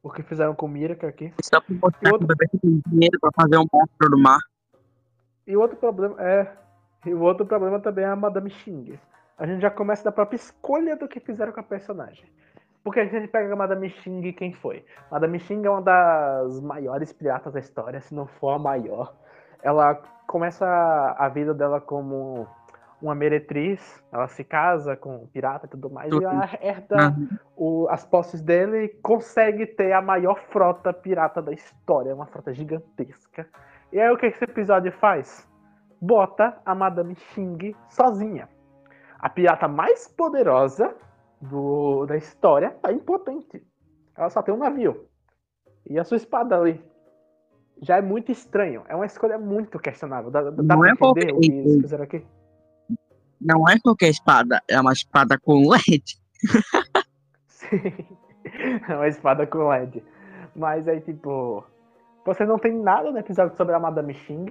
[0.02, 1.32] o que fizeram com o Mirka aqui.
[1.40, 2.26] Só pra mostrar outro...
[2.26, 4.40] que tem dinheiro pra fazer um monstro do mar.
[5.46, 6.52] E o outro problema é.
[7.06, 8.98] E o outro problema também é a Madame Xing.
[9.38, 12.24] A gente já começa da própria escolha do que fizeram com a personagem.
[12.84, 14.84] Porque a gente pega a Madame Xing quem foi?
[15.10, 19.14] Madame Xing é uma das maiores piratas da história, se não for a maior.
[19.62, 19.94] Ela
[20.26, 20.66] começa
[21.16, 22.48] a vida dela como
[23.00, 26.22] uma meretriz, ela se casa com um pirata e tudo mais, tudo.
[26.22, 27.28] e ela herda uhum.
[27.56, 32.54] o, as posses dele e consegue ter a maior frota pirata da história, uma frota
[32.54, 33.46] gigantesca.
[33.92, 35.48] E aí o que esse episódio faz?
[36.00, 38.48] Bota a Madame Xing sozinha.
[39.18, 40.94] A pirata mais poderosa
[41.42, 43.62] do, da história tá impotente.
[44.16, 45.08] Ela só tem um navio.
[45.88, 46.82] E a sua espada ali.
[47.80, 48.84] Já é muito estranho.
[48.88, 50.30] É uma escolha muito questionável.
[50.30, 52.24] Dá, dá Não pra é entender o que eles fizeram aqui?
[53.40, 56.16] Não é qualquer espada, é uma espada com LED.
[57.48, 58.06] Sim,
[58.88, 60.04] é uma espada com LED.
[60.54, 61.64] Mas aí, tipo,
[62.24, 64.46] você não tem nada no episódio sobre a Madame Xing.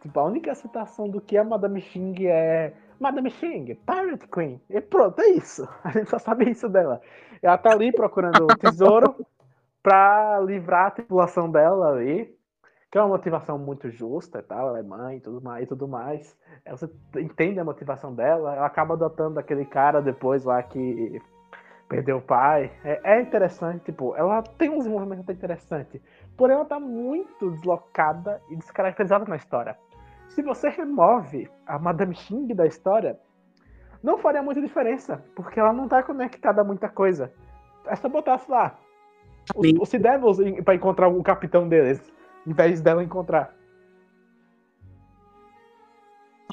[0.00, 4.60] Tipo, a única citação do que a Madame Xing é Madame Xing, Pirate Queen.
[4.70, 5.68] E pronto, é isso.
[5.84, 7.00] A gente só sabe isso dela.
[7.42, 9.26] Ela tá ali procurando o tesouro
[9.82, 12.34] pra livrar a tripulação dela ali
[12.92, 15.66] que é uma motivação muito justa e tal, ela é mãe e tudo mais, e
[15.66, 16.36] tudo mais.
[16.68, 21.18] Você entende a motivação dela, ela acaba adotando aquele cara depois lá que
[21.88, 22.70] perdeu o pai.
[22.84, 26.02] É, é interessante, tipo, ela tem uns movimentos interessantes,
[26.36, 29.74] porém ela tá muito deslocada e descaracterizada na história.
[30.34, 33.18] Se você remove a Madame Xing da história,
[34.02, 37.32] não faria muita diferença, porque ela não tá conectada a muita coisa.
[37.86, 38.78] É só botasse lá
[39.54, 42.00] os, os Devils pra encontrar o capitão deles
[42.46, 43.54] em vez dela encontrar.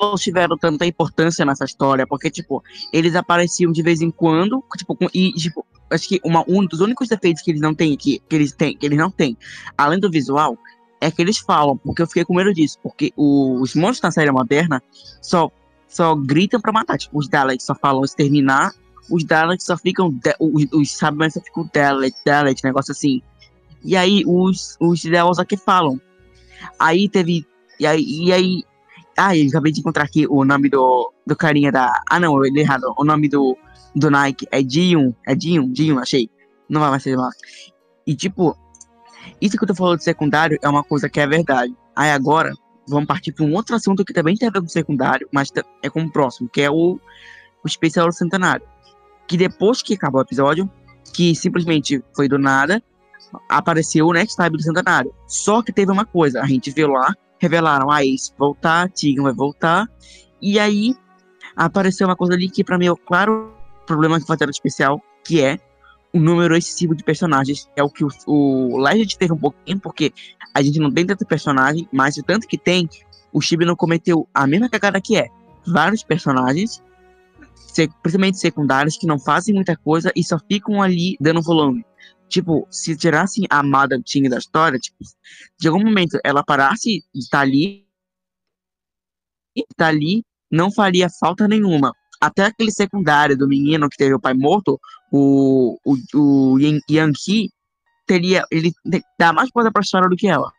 [0.01, 2.63] Eles tiveram tanta importância nessa história, porque, tipo,
[2.93, 7.09] eles apareciam de vez em quando, tipo, e, tipo, acho que uma, um dos únicos
[7.09, 9.37] defeitos que eles não têm, que, que eles têm, que eles não têm,
[9.77, 10.57] além do visual,
[11.01, 14.31] é que eles falam, porque eu fiquei com medo disso, porque os monstros na série
[14.31, 14.81] moderna
[15.21, 15.51] só
[15.87, 16.97] só gritam pra matar.
[16.97, 18.71] Tipo, os Daleks só falam exterminar,
[19.09, 20.13] os Daleks só ficam.
[20.39, 21.11] Os, os só
[21.43, 23.21] ficam Dalek, Dalek, negócio assim.
[23.83, 25.99] E aí os, os Deus aqui falam.
[26.77, 27.45] Aí teve.
[27.79, 28.03] E aí.
[28.03, 28.63] E aí
[29.17, 31.91] ah, eu acabei de encontrar aqui o nome do, do carinha da.
[32.09, 32.93] Ah, não, eu li errado.
[32.97, 33.57] O nome do,
[33.93, 35.11] do Nike é Dion.
[35.27, 36.29] É Dion, Dion, achei.
[36.69, 37.29] Não vai mais ser lá.
[38.07, 38.55] E tipo,
[39.41, 41.75] isso que tô falando de secundário é uma coisa que é verdade.
[41.95, 42.53] Aí agora,
[42.87, 45.51] vamos partir para um outro assunto que também tem a ver com secundário, mas
[45.83, 46.99] é com o próximo, que é o,
[47.63, 48.65] o especial do centenário.
[49.27, 50.69] Que depois que acabou o episódio,
[51.13, 52.81] que simplesmente foi do nada,
[53.47, 55.13] apareceu o Next Time do centenário.
[55.27, 59.33] Só que teve uma coisa, a gente viu lá, revelaram, ah, Ace voltar, Tegan vai
[59.33, 59.87] voltar,
[60.41, 60.95] e aí
[61.55, 63.53] apareceu uma coisa ali que pra mim é o claro
[63.85, 65.59] problema que fizeram especial, que é
[66.13, 67.69] o número excessivo de personagens.
[67.75, 70.13] É o que o, o Legend teve um pouquinho, porque
[70.53, 72.89] a gente não tem tanto personagem, mas o tanto que tem,
[73.31, 75.27] o Chibi não cometeu a mesma cagada que é.
[75.65, 76.83] Vários personagens,
[77.55, 81.85] se- principalmente secundários, que não fazem muita coisa e só ficam ali dando volume.
[82.27, 84.97] Tipo, se tirassem a Madame Ting da história, tipo,
[85.59, 87.87] de algum momento ela parasse de estar ali,
[89.55, 91.93] e tá ali, não faria falta nenhuma.
[92.21, 94.79] Até aquele secundário do menino que teve o pai morto,
[95.11, 97.49] o, o, o Yan- Yankee,
[98.05, 98.71] teria, ele
[99.17, 100.51] dá mais coisa pra história do que ela.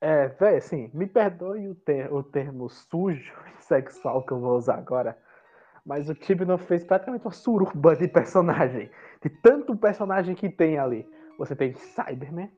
[0.00, 4.56] É, velho, assim, me perdoe o, ter- o termo sujo e sexual que eu vou
[4.56, 5.16] usar agora,
[5.86, 8.90] mas o Tibno fez praticamente uma suruba de personagem.
[9.22, 11.08] De tanto personagem que tem ali.
[11.38, 12.50] Você tem Cyberman,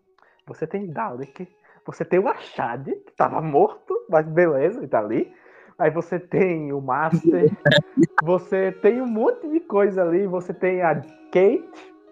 [0.47, 1.49] você tem Dalek,
[1.87, 5.35] você tem o Ashad, que tava morto, mas beleza, ele tá ali.
[5.79, 7.51] Aí você tem o Master,
[8.23, 10.95] você tem um monte de coisa ali, você tem a
[11.33, 11.65] Kate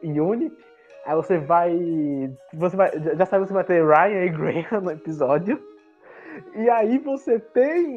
[0.03, 0.57] e Unity,
[1.05, 2.31] Aí você vai.
[2.55, 2.91] Você vai.
[3.01, 5.61] já- sabe que você vai ter Ryan e Graham no episódio.
[6.55, 7.97] E aí você tem.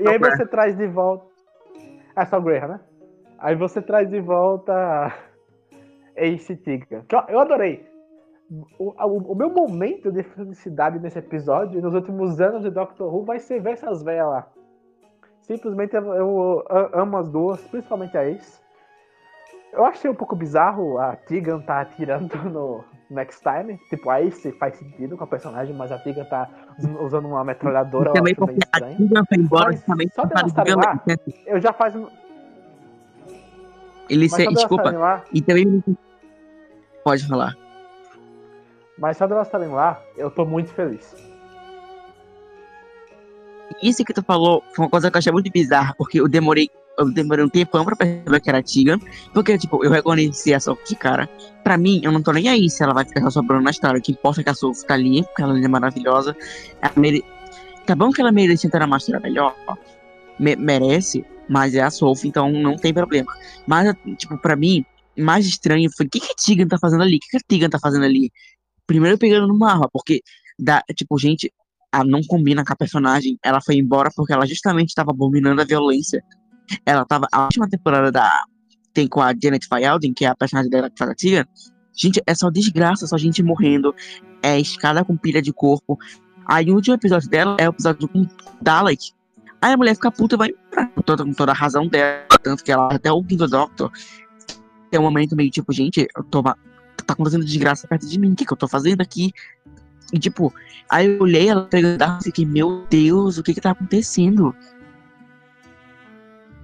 [0.00, 1.26] E aí você traz de volta.
[2.16, 2.80] É só o Graham, né?
[3.38, 5.12] Aí você traz de volta
[6.16, 6.56] Ace.
[6.56, 7.86] Que eu, eu adorei.
[8.78, 13.14] O, o, o meu momento de felicidade nesse episódio, e nos últimos anos de Doctor
[13.14, 14.50] Who, vai ser ver essas velhas lá.
[15.48, 18.60] Simplesmente eu, eu amo as duas, principalmente a Ace.
[19.72, 23.78] Eu achei um pouco bizarro a Tegan tá atirando no Next Time.
[23.88, 27.42] Tipo, a Ace faz sentido com a personagem, mas a Tegan tá us- usando uma
[27.42, 28.12] metralhadora.
[28.12, 28.80] Também porque a.
[28.80, 31.44] Tegan foi embora justamente só por causa delas de estarem violência.
[31.46, 31.94] Eu já faz.
[34.10, 35.24] Ele se, desculpa, lá.
[35.32, 35.82] e também
[37.04, 37.54] pode falar.
[38.98, 41.14] Mas só delas estarem lá, eu tô muito feliz.
[43.82, 46.68] Isso que tu falou foi uma coisa que eu achei muito bizarra, porque eu demorei,
[46.98, 48.98] eu demorei um tempão pra perceber que era Tegan,
[49.32, 51.28] porque, tipo, eu reconheci a Sophie de cara.
[51.62, 53.98] Pra mim, eu não tô nem aí se ela vai ficar sobrando na história.
[53.98, 56.36] O que importa é que a Sophie tá ali, porque ela é maravilhosa.
[56.96, 57.24] Mere...
[57.86, 59.54] Tá bom que ela merece entrar na Master melhor,
[60.38, 63.32] me- merece, mas é a Sophie, então não tem problema.
[63.66, 64.84] Mas, tipo, pra mim,
[65.16, 67.16] mais estranho foi o que, que a Tegan tá fazendo ali?
[67.16, 68.30] O que, que a Tegan tá fazendo ali?
[68.86, 70.22] Primeiro pegando no Marva, porque,
[70.58, 71.52] dá, tipo, gente,
[71.92, 73.38] ela não combina com a personagem.
[73.42, 76.22] Ela foi embora porque ela justamente estava abominando a violência.
[76.84, 77.26] Ela tava.
[77.32, 78.30] A última temporada da.
[78.92, 81.48] Tem com a Janet Fayalden, que é a personagem dela que faz a Tia.
[81.96, 83.94] Gente, é só desgraça, só gente morrendo.
[84.42, 85.98] É escada com pilha de corpo.
[86.46, 88.26] Aí o último episódio dela é o episódio com
[88.60, 89.12] Dalek.
[89.60, 90.86] Aí a mulher fica puta e vai embora.
[90.94, 92.26] Com toda, com toda a razão dela.
[92.42, 93.90] Tanto que ela até o quinto Doctor.
[94.90, 96.42] Tem um momento meio tipo, gente, eu tô.
[96.42, 98.32] Tá acontecendo desgraça perto de mim.
[98.32, 99.32] O que, que eu tô fazendo aqui?
[100.12, 100.52] E tipo,
[100.90, 104.54] Aí eu olhei ela pegando e fiquei, meu Deus, o que que tá acontecendo?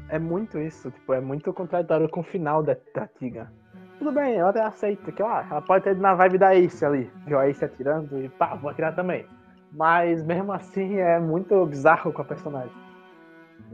[0.09, 3.53] É muito isso, tipo, é muito contraditório com o final da, da Tiga.
[3.99, 7.11] Tudo bem, eu até aceito que ó, ela pode ter na vibe da Ace ali,
[7.27, 9.27] viu a Ace atirando e pá, vou atirar também.
[9.73, 12.73] Mas mesmo assim é muito bizarro com a personagem.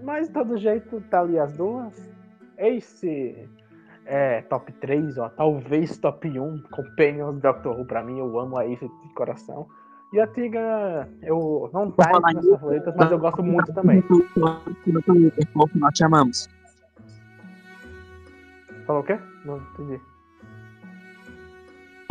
[0.03, 1.95] Mas de todo jeito tá ali as duas.
[2.59, 3.49] Ace
[4.07, 8.57] é top 3, ó, talvez top 1, Companions do Doctor Who pra mim, eu amo
[8.59, 9.67] a Ace de coração.
[10.13, 14.03] E a Tiga, eu não tá entre as favoritas, mas eu gosto muito também.
[15.77, 16.49] Nós chamamos.
[18.87, 19.19] Falou o quê?
[19.45, 20.01] Não entendi.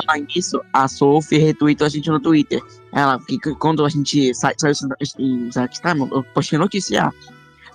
[0.05, 2.61] Falar nisso, a Sophie retweetou a gente no Twitter.
[2.93, 4.73] Ela, que, quando a gente sa- saiu
[5.81, 7.03] Time, eu postei notícia.
[7.07, 7.11] ah,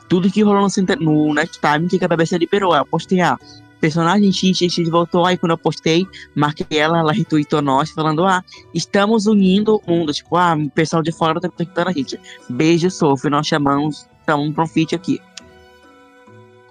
[0.09, 2.75] Tudo que rolou no, no Next Time que a BBC liberou.
[2.75, 3.39] Eu postei, ah,
[3.85, 5.27] personagem XXX voltou.
[5.27, 8.43] Aí quando eu postei, marquei ela, ela retweetou nós, falando, ah,
[8.73, 10.11] estamos unindo o mundo.
[10.11, 12.19] Tipo, ah, o pessoal de fora tá conectando a gente.
[12.49, 15.21] Beijo, Sophie, nós chamamos, estamos um feat aqui.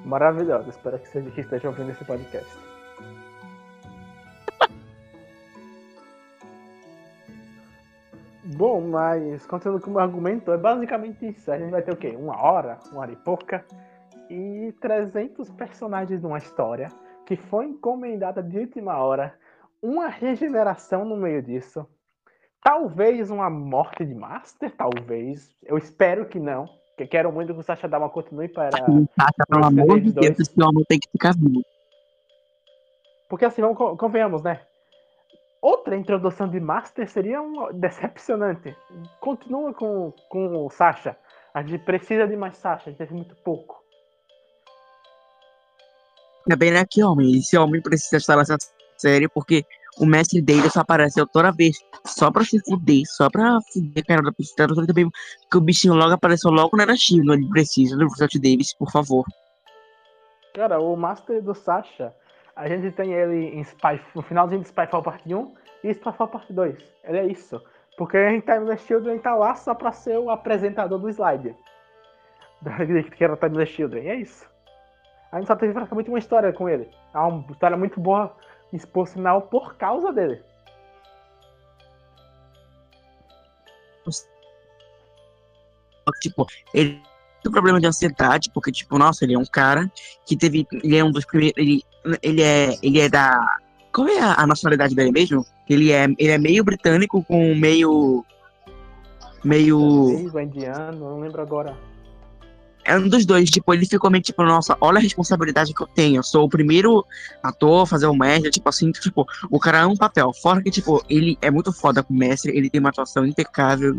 [0.04, 0.70] Maravilhosa.
[0.70, 2.50] Espero que seja que esteja ouvindo esse podcast.
[8.46, 11.52] Bom, mas continuando com o meu argumento, é basicamente isso.
[11.52, 12.16] A gente vai ter o quê?
[12.18, 13.64] Uma hora, uma hora e pouca,
[14.34, 16.90] e 300 personagens numa história
[17.26, 19.34] que foi encomendada de última hora,
[19.82, 21.88] uma regeneração no meio disso,
[22.64, 25.50] talvez uma morte de Master, talvez.
[25.64, 26.66] Eu espero que não.
[26.98, 28.72] Que quero muito que o Sasha Dama continue para.
[28.72, 31.62] Sasha, pelo amor de Deus, esse homem tem que ficar vivo.
[33.30, 34.62] Porque assim, vamos, convenhamos, né?
[35.62, 38.76] Outra introdução de Master seria um decepcionante.
[39.20, 41.18] Continua com, com o Sasha.
[41.54, 43.83] A gente precisa de mais Sasha, a gente tem muito pouco.
[46.50, 47.38] É bem aqui, homem.
[47.38, 48.58] Esse homem precisa estar nessa
[48.98, 49.66] série porque
[49.98, 54.08] o mestre dele só apareceu toda vez só pra se fuder, só pra fuder a
[54.08, 54.68] cara da pessoa.
[54.88, 55.10] também
[55.50, 57.34] que o bichinho logo apareceu logo na China.
[57.34, 59.26] Ele precisa do Russell Davis, por favor.
[60.54, 62.14] Cara, o Master do Sasha
[62.56, 66.54] a gente tem ele em Spy, no finalzinho de Spyfall Parte 1 e Spyfall Parte
[66.54, 66.78] 2.
[67.04, 67.62] Ele é isso.
[67.98, 71.56] Porque gente Timeless Children tá lá só pra ser o apresentador do slide.
[73.16, 74.04] Que era Timeless Children.
[74.04, 74.53] E é isso.
[75.34, 76.88] A gente só teve praticamente uma história com ele.
[77.12, 78.32] É uma história muito boa,
[78.94, 80.40] por sinal, por causa dele.
[86.22, 87.02] Tipo, ele
[87.42, 89.92] tem problema de ansiedade, porque, tipo, nossa, ele é um cara
[90.24, 90.68] que teve.
[90.72, 91.58] Ele é um dos primeiros.
[91.58, 91.84] Ele,
[92.22, 93.44] ele, é, ele é da.
[93.92, 95.44] Qual é a, a nacionalidade dele mesmo?
[95.68, 98.24] Ele é, ele é meio britânico com meio.
[99.44, 100.06] Meio.
[100.06, 101.76] Meio indiano, não lembro agora.
[102.86, 105.88] É um dos dois, tipo, ele ficou meio tipo, nossa, olha a responsabilidade que eu
[105.88, 106.18] tenho.
[106.18, 107.06] Eu sou o primeiro
[107.42, 110.32] ator a fazer o mestre, tipo assim, tipo, o cara é um papel.
[110.34, 113.96] Fora que, tipo, ele é muito foda com o mestre, ele tem uma atuação impecável.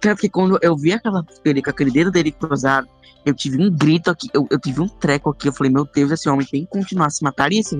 [0.00, 2.88] Tanto que quando eu vi aquela dele com aquele dedo dele cruzado,
[3.24, 5.48] eu tive um grito aqui, eu, eu tive um treco aqui.
[5.48, 7.76] Eu falei, meu Deus, esse homem tem que continuar a se matar e esse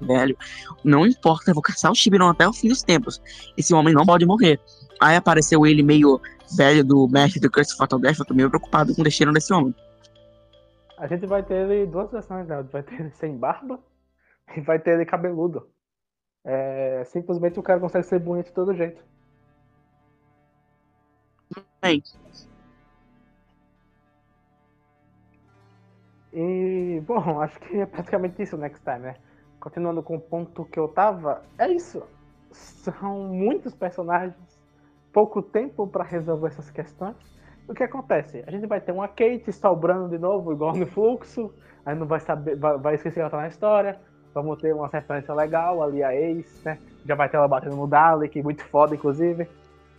[0.00, 0.36] velho.
[0.82, 3.20] Não importa, eu vou caçar o Shibiron até o fim dos tempos.
[3.56, 4.60] Esse homem não pode morrer.
[5.00, 6.20] Aí apareceu ele meio
[6.56, 8.18] velho do mestre do Curse Fatal Death.
[8.18, 9.74] Eu tô meio preocupado com o destino desse homem.
[10.98, 12.62] A gente vai ter ele duas versões, né?
[12.62, 13.78] Vai ter ele sem barba
[14.56, 15.68] e vai ter ele cabeludo.
[16.44, 19.02] É, simplesmente o cara consegue ser bonito de todo jeito.
[21.80, 22.02] Bem,
[26.34, 29.16] E, bom, acho que é praticamente isso next time, né?
[29.60, 32.02] Continuando com o ponto que eu tava, é isso.
[32.50, 34.34] São muitos personagens,
[35.14, 37.14] pouco tempo para resolver essas questões.
[37.68, 38.42] O que acontece?
[38.46, 41.54] A gente vai ter uma Kate sobrando de novo, igual no fluxo,
[41.86, 43.98] aí não vai saber, vai, vai esquecer que ela tá na história.
[44.34, 46.76] Vamos ter uma referência legal ali, a Ace, né?
[47.06, 49.48] Já vai ter ela batendo no Dalek, muito foda, inclusive.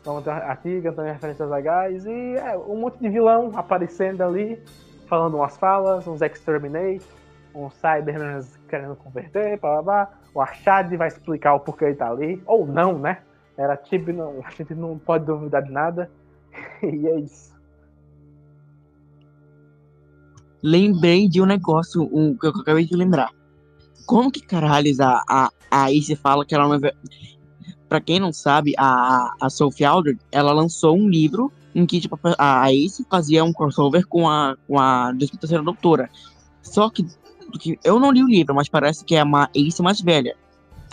[0.03, 2.05] Vamos ter a Tiga também referências legais.
[2.05, 4.61] E é, um monte de vilão aparecendo ali
[5.07, 7.05] falando umas falas, uns exterminate,
[7.53, 10.09] uns Cybermans querendo converter, blá blá blá.
[10.33, 13.19] O Arshad vai explicar o porquê ele tá ali, ou não, né?
[13.57, 16.11] Era tipo, não, a gente não pode duvidar de nada.
[16.83, 17.53] e é isso.
[20.61, 23.29] Lembrei de um negócio um, que eu acabei de lembrar.
[24.05, 26.87] Como que caralhos a, a, a Ace fala que ela não.
[26.87, 26.93] É
[27.87, 32.19] pra quem não sabe, a, a Sophie Aldred, ela lançou um livro em que tipo,
[32.37, 36.09] a Ace fazia um crossover com a, com a 13 Doutora.
[36.61, 37.05] Só que,
[37.59, 40.35] que, eu não li o livro, mas parece que é uma Ace mais velha.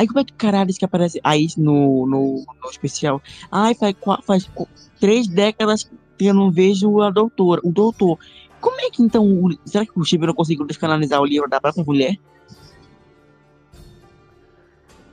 [0.03, 3.23] Aí como é que caralho que aparece a Ace no, no, no especial?
[3.53, 4.51] Ai, faz, faz
[4.99, 5.89] três décadas
[6.19, 8.19] que eu não vejo a doutora, o doutor.
[8.61, 9.25] Como é que então,
[9.65, 12.17] será que o Chibi não conseguiu descanalizar o livro da própria mulher?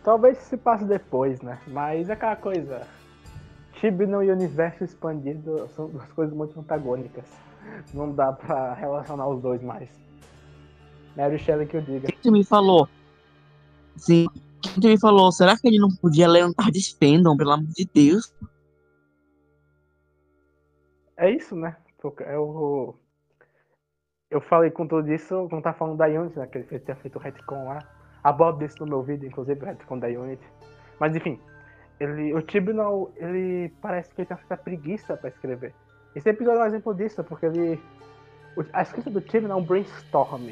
[0.03, 1.59] Talvez se passe depois, né?
[1.67, 2.87] Mas é aquela coisa
[3.79, 7.25] Shibno e universo expandido são duas coisas muito antagônicas.
[7.93, 9.87] Não dá pra relacionar os dois mais.
[11.15, 12.07] Mary Shelley que eu diga.
[12.23, 12.89] Quem me falou?
[13.95, 14.25] Sim.
[14.61, 15.31] Quem me falou?
[15.31, 18.33] Será que ele não podia ler um Tardes Fandom, pelo amor de Deus?
[21.17, 21.75] É isso, né?
[22.03, 22.95] Eu,
[24.29, 26.47] eu falei com tudo isso quando tá falando da Unity, né?
[26.47, 27.79] Que ele tinha feito o retcon lá.
[28.23, 30.45] Abordo isso no meu vídeo, inclusive, o retcon da Unity.
[30.99, 31.39] Mas enfim,
[31.99, 35.73] ele, o Tibnall, ele parece que ele tem uma certa preguiça para escrever.
[36.15, 37.81] Esse episódio é um exemplo disso, porque ele.
[38.73, 40.49] A escrita do Tibnall é um brainstorm.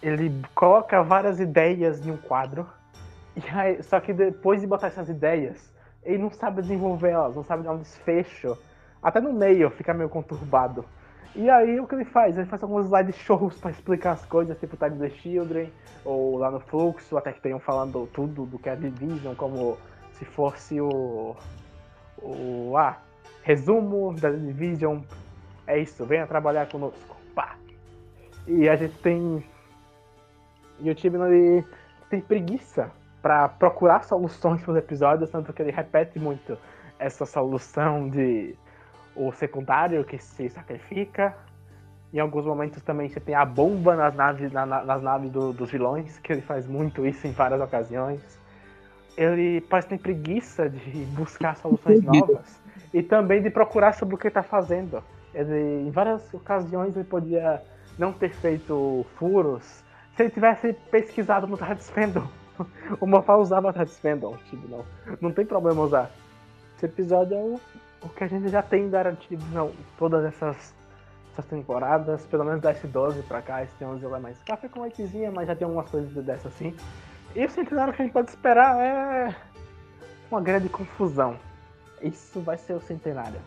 [0.00, 2.66] Ele coloca várias ideias em um quadro,
[3.52, 5.72] aí, só que depois de botar essas ideias,
[6.04, 8.56] ele não sabe desenvolver elas, não sabe dar um desfecho.
[9.02, 10.84] Até no meio fica meio conturbado.
[11.34, 12.36] E aí o que ele faz?
[12.36, 15.72] Ele faz alguns slideshows para explicar as coisas, tipo Time the Children,
[16.04, 19.76] ou lá no Fluxo, até que tenham falando tudo do que é Division, como
[20.12, 21.34] se fosse o.
[22.22, 22.98] o ah,
[23.42, 25.00] resumo da Division.
[25.66, 27.16] É isso, venha trabalhar conosco.
[27.34, 27.56] Pá.
[28.46, 29.44] E a gente tem.
[30.78, 31.64] E o time ele
[32.08, 32.92] tem preguiça
[33.24, 36.58] para procurar soluções para os episódios, tanto que ele repete muito.
[36.98, 38.54] essa solução de
[39.16, 41.34] o secundário que se sacrifica.
[42.12, 45.70] Em alguns momentos também você tem a bomba nas naves, na, nas naves do, dos
[45.70, 48.20] vilões, que ele faz muito isso em várias ocasiões.
[49.16, 52.62] Ele parece ter preguiça de buscar soluções novas
[52.92, 55.02] e também de procurar sobre o que está fazendo.
[55.32, 57.62] Ele, em várias ocasiões ele podia
[57.98, 59.82] não ter feito furos
[60.14, 62.43] se ele tivesse pesquisado no Tardes Fandom.
[63.00, 64.84] o Mofá usava Tardes Fandom, tipo, não,
[65.20, 66.10] não tem problema usar.
[66.76, 67.60] Esse episódio é o,
[68.02, 70.74] o que a gente já tem garantido, não, todas essas,
[71.32, 75.30] essas temporadas, pelo menos da S12 pra cá, esse 11 é mais café com leitezinha,
[75.30, 76.74] mas já tem algumas coisas dessa assim.
[77.34, 79.34] E o centenário que a gente pode esperar é
[80.30, 81.36] uma grande confusão.
[82.00, 83.40] Isso vai ser o centenário.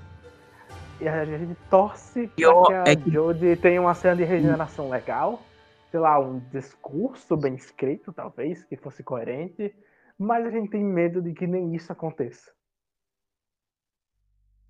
[0.99, 3.11] E a gente torce para que a é que...
[3.11, 5.39] Jodie tenha uma cena de regeneração legal.
[5.89, 9.73] Sei lá, um discurso bem escrito, talvez, que fosse coerente.
[10.17, 12.51] Mas a gente tem medo de que nem isso aconteça.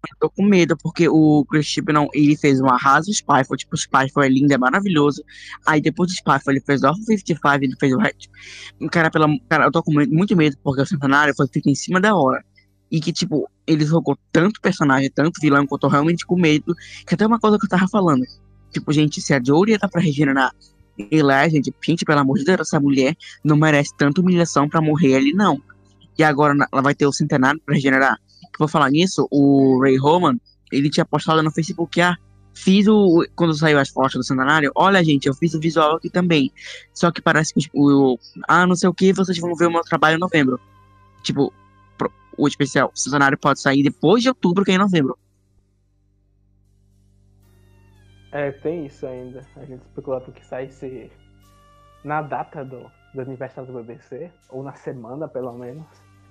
[0.10, 3.78] Eu tô com medo, porque o Chris não ele fez um arraso Spyfall, tipo, o
[3.78, 5.24] Spyfall é lindo, é maravilhoso.
[5.66, 8.30] Aí depois do Spyfall ele fez o 55, ele fez o Red.
[8.92, 12.00] Cara, pela, cara, eu tô com muito medo, porque o Centenário foi feito em cima
[12.00, 12.44] da hora.
[12.90, 16.74] E que, tipo, ele jogou tanto personagem, tanto vilão, que eu tô realmente com medo.
[17.06, 18.24] Que até uma coisa que eu tava falando.
[18.72, 20.54] Tipo, gente, se a Jory tá pra regenerar
[20.98, 24.82] e lá, gente, gente, pelo amor de Deus, essa mulher não merece tanta humilhação pra
[24.82, 25.62] morrer ali, não.
[26.18, 28.18] E agora ela vai ter o centenário pra regenerar.
[28.58, 30.38] Vou falar nisso, o Ray Roman,
[30.72, 32.16] ele tinha postado no Facebook, ah,
[32.54, 33.26] fiz o.
[33.36, 36.52] Quando saiu as fotos do centenário, olha, gente, eu fiz o visual aqui também.
[36.94, 38.20] Só que parece que tipo, o.
[38.48, 40.60] Ah, não sei o que, vocês vão ver o meu trabalho em novembro.
[41.22, 41.54] Tipo,
[42.38, 45.18] o especial o cenário pode sair depois de outubro, que é em novembro.
[48.38, 49.44] É, tem isso ainda.
[49.56, 51.12] A gente especula que saísse
[52.04, 55.84] na data do, do aniversário do BBC, ou na semana pelo menos,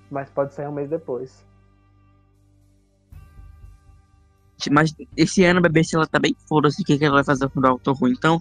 [0.09, 1.45] mas pode sair um mês depois.
[4.71, 7.49] Mas esse ano a BBC ela tá bem foda-se o que, que ela vai fazer
[7.49, 8.07] com o Doctor Who.
[8.07, 8.39] Então,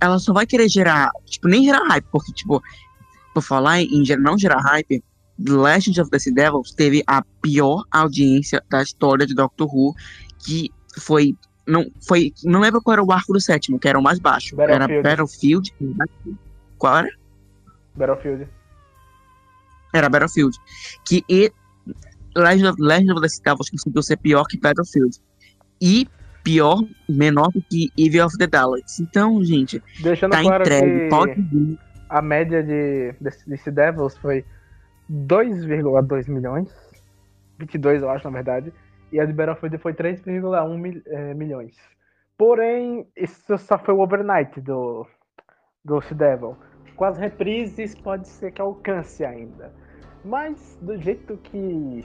[0.00, 2.60] ela só vai querer gerar, tipo, nem gerar hype, porque, tipo,
[3.32, 5.00] por falar em não gerar hype,
[5.38, 9.94] Legend of the Devils teve a pior audiência da história de Doctor Who,
[10.40, 11.36] que foi
[11.70, 14.56] não foi não lembro qual era o arco do sétimo, que era o mais baixo.
[14.56, 14.92] Battlefield.
[14.92, 15.74] Era Battlefield.
[16.78, 17.10] Qual era?
[17.94, 18.48] Battlefield.
[19.94, 20.56] Era Battlefield.
[21.04, 21.52] Que e
[22.36, 25.18] Legend of, Legend of the Sea Devils conseguiu ser pior que Battlefield.
[25.80, 26.08] E
[26.42, 29.00] pior, menor do que Evil of the Daleks.
[29.00, 31.78] Então, gente, Deixando tá claro entregue, pode vir.
[32.08, 34.44] A média de desse, desse Devils foi
[35.10, 36.68] 2,2 milhões.
[37.58, 38.72] 22, eu acho, na verdade.
[39.12, 41.76] E a Battlefield foi 3,1 mil, é, milhões.
[42.38, 45.06] Porém, isso só foi o overnight do,
[45.84, 46.56] do Devil.
[46.96, 49.72] Com as reprises, pode ser que alcance ainda.
[50.24, 52.04] Mas, do jeito que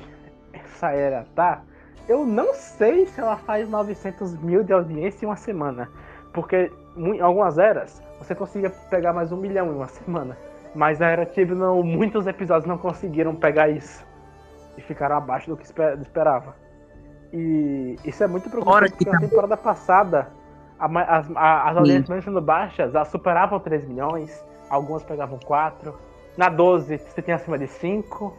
[0.54, 1.64] essa era tá,
[2.08, 5.90] eu não sei se ela faz 900 mil de audiência em uma semana.
[6.34, 10.38] Porque em algumas eras, você conseguia pegar mais um milhão em uma semana.
[10.74, 14.06] Mas a Era Tib não, muitos episódios não conseguiram pegar isso.
[14.78, 16.56] E ficaram abaixo do que esperava.
[17.34, 20.30] E isso é muito preocupante porque na temporada passada
[20.80, 20.86] a,
[21.18, 25.94] as, a, as audiências mesmo sendo baixas, elas superavam 3 milhões, algumas pegavam 4.
[26.38, 28.34] Na 12 você tem acima de 5.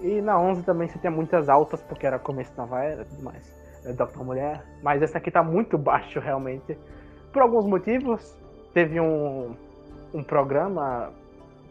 [0.00, 3.04] E na 11 também você tem muitas altas, porque era começo da nova era e
[3.04, 3.60] tudo mais.
[3.84, 4.64] É Doctor Mulher.
[4.82, 6.76] Mas essa aqui tá muito baixo realmente.
[7.32, 8.36] Por alguns motivos.
[8.72, 9.56] Teve um,
[10.14, 11.10] um programa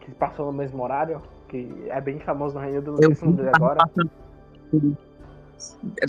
[0.00, 3.78] que passou no mesmo horário, que é bem famoso no Reino do Luciano agora.
[3.78, 4.10] Passando,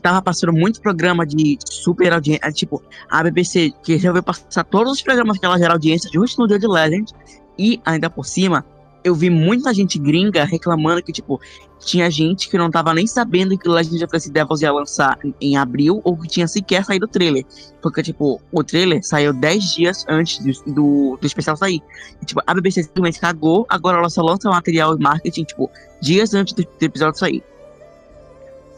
[0.02, 4.94] tava passando muito programa de super audiência, é, tipo, a BBC que resolveu passar todos
[4.94, 7.12] os programas que ela gera audiência justo no dia de Legend,
[7.58, 8.66] e ainda por cima,
[9.04, 11.40] eu vi muita gente gringa reclamando que, tipo,
[11.80, 15.58] tinha gente que não tava nem sabendo que Legend of the Devils ia lançar em
[15.58, 17.44] abril ou que tinha sequer saído o trailer.
[17.82, 21.82] Porque, tipo, o trailer saiu 10 dias antes do, do, do especial sair.
[22.22, 26.34] E, tipo, a BBC simplesmente cagou, agora ela só lança material e marketing, tipo, dias
[26.34, 27.44] antes do, do episódio sair.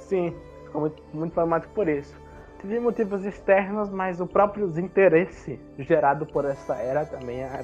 [0.08, 0.34] Sim,
[0.74, 2.20] ficou muito, muito traumático por isso.
[2.60, 7.64] Teve motivos externos, mas o próprio desinteresse gerado por essa era também é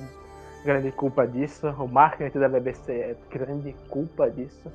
[0.63, 1.67] grande culpa disso.
[1.79, 4.71] O marketing da BBC é grande culpa disso.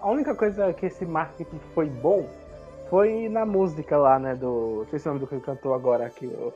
[0.00, 2.28] A única coisa que esse marketing foi bom
[2.90, 4.34] foi na música lá, né?
[4.34, 4.78] Do.
[4.78, 6.26] Não sei se é o nome do que cantou agora aqui.
[6.26, 6.52] O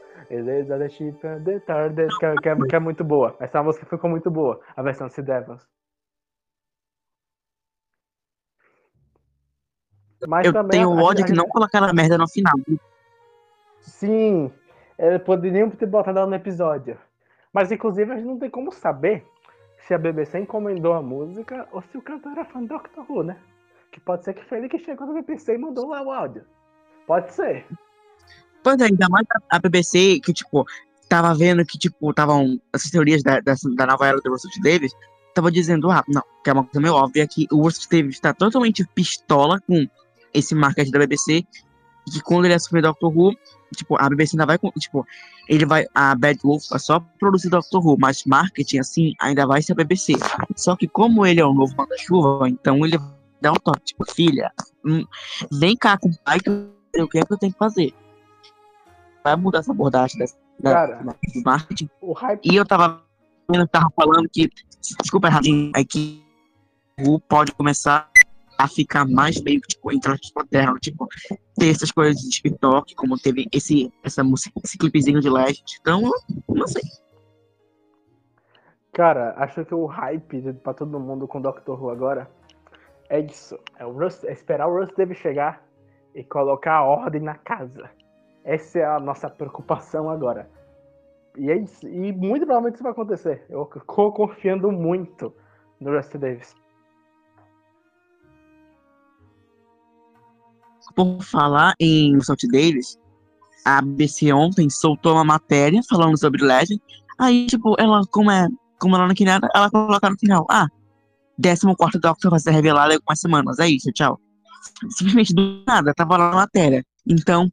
[2.19, 3.37] que, é, que, é, que é muito boa.
[3.39, 5.63] Essa música ficou muito boa, a versão de Devils.
[10.27, 12.55] Mas eu tenho ódio que não colocaram a merda no final.
[13.81, 14.51] Sim,
[14.99, 16.99] ele poderiam ter botado ela no episódio.
[17.53, 19.27] Mas inclusive a gente não tem como saber
[19.87, 23.23] se a BBC encomendou a música ou se o cantor era fã do Doctor Who,
[23.25, 23.37] né?
[23.93, 26.45] que pode ser que foi ele que chegou no BBC e mandou lá o áudio.
[27.07, 27.67] Pode ser.
[28.65, 30.65] Pois é, ainda mais a, a BBC, que, tipo,
[31.09, 34.51] tava vendo que, tipo, estavam essas teorias da, da, da nova era do Russell.
[34.63, 34.93] Davis,
[35.35, 37.89] tava dizendo, ah, não, que é uma coisa meio óbvia, que o Russell.
[37.91, 39.87] Davis tá totalmente pistola com
[40.35, 41.45] esse marketing da BBC,
[42.07, 43.35] e que quando ele assumir Doctor Who,
[43.77, 45.07] tipo, a BBC ainda vai, tipo,
[45.49, 49.63] ele vai, a Bad Wolf vai só produzir Doctor Who, mas marketing, assim, ainda vai
[49.63, 50.15] ser a BBC.
[50.57, 52.99] Só que como ele é o novo manda-chuva, então ele
[53.41, 54.51] dá um toque, tipo, filha,
[54.85, 55.05] hum,
[55.53, 57.93] vem cá com o pai que eu o que é que eu tenho que fazer.
[59.25, 60.97] Vai mudar essa abordagem dessa, da, Cara.
[60.97, 61.89] do marketing.
[62.01, 62.41] O hype.
[62.45, 63.03] E eu tava,
[63.53, 64.51] eu tava falando que,
[65.01, 66.23] desculpa erradinho, é que
[67.01, 68.11] o pode começar
[68.63, 71.09] a ficar mais que, tipo, entre aspas, moderno, tipo,
[71.57, 75.65] ter essas coisas de TikTok, como teve esse, essa música, esse clipezinho de Legend.
[75.81, 76.03] Então,
[76.49, 76.83] não sei.
[78.93, 82.31] Cara, acho que o hype pra todo mundo com Doctor Who agora
[83.09, 83.59] é isso.
[83.79, 85.67] É, o Russ, é esperar o Russ deve chegar
[86.15, 87.91] e colocar a ordem na casa.
[88.45, 90.49] Essa é a nossa preocupação agora.
[91.37, 91.89] E é isso.
[91.89, 93.45] E muito provavelmente isso vai acontecer.
[93.51, 95.35] Eu tô confiando muito
[95.81, 96.62] no Russ Davis.
[100.95, 102.99] Por falar em Salt Davis,
[103.65, 106.81] a BBC ontem soltou uma matéria falando sobre Legend.
[107.19, 108.49] Aí, tipo, ela, como é,
[108.81, 110.67] como ela não quer nada, ela coloca no final, ah,
[111.41, 114.19] 14 Doctor vai ser revelado em algumas semanas, é isso, tchau.
[114.91, 116.85] Simplesmente do nada, tava lá na matéria.
[117.07, 117.51] Então,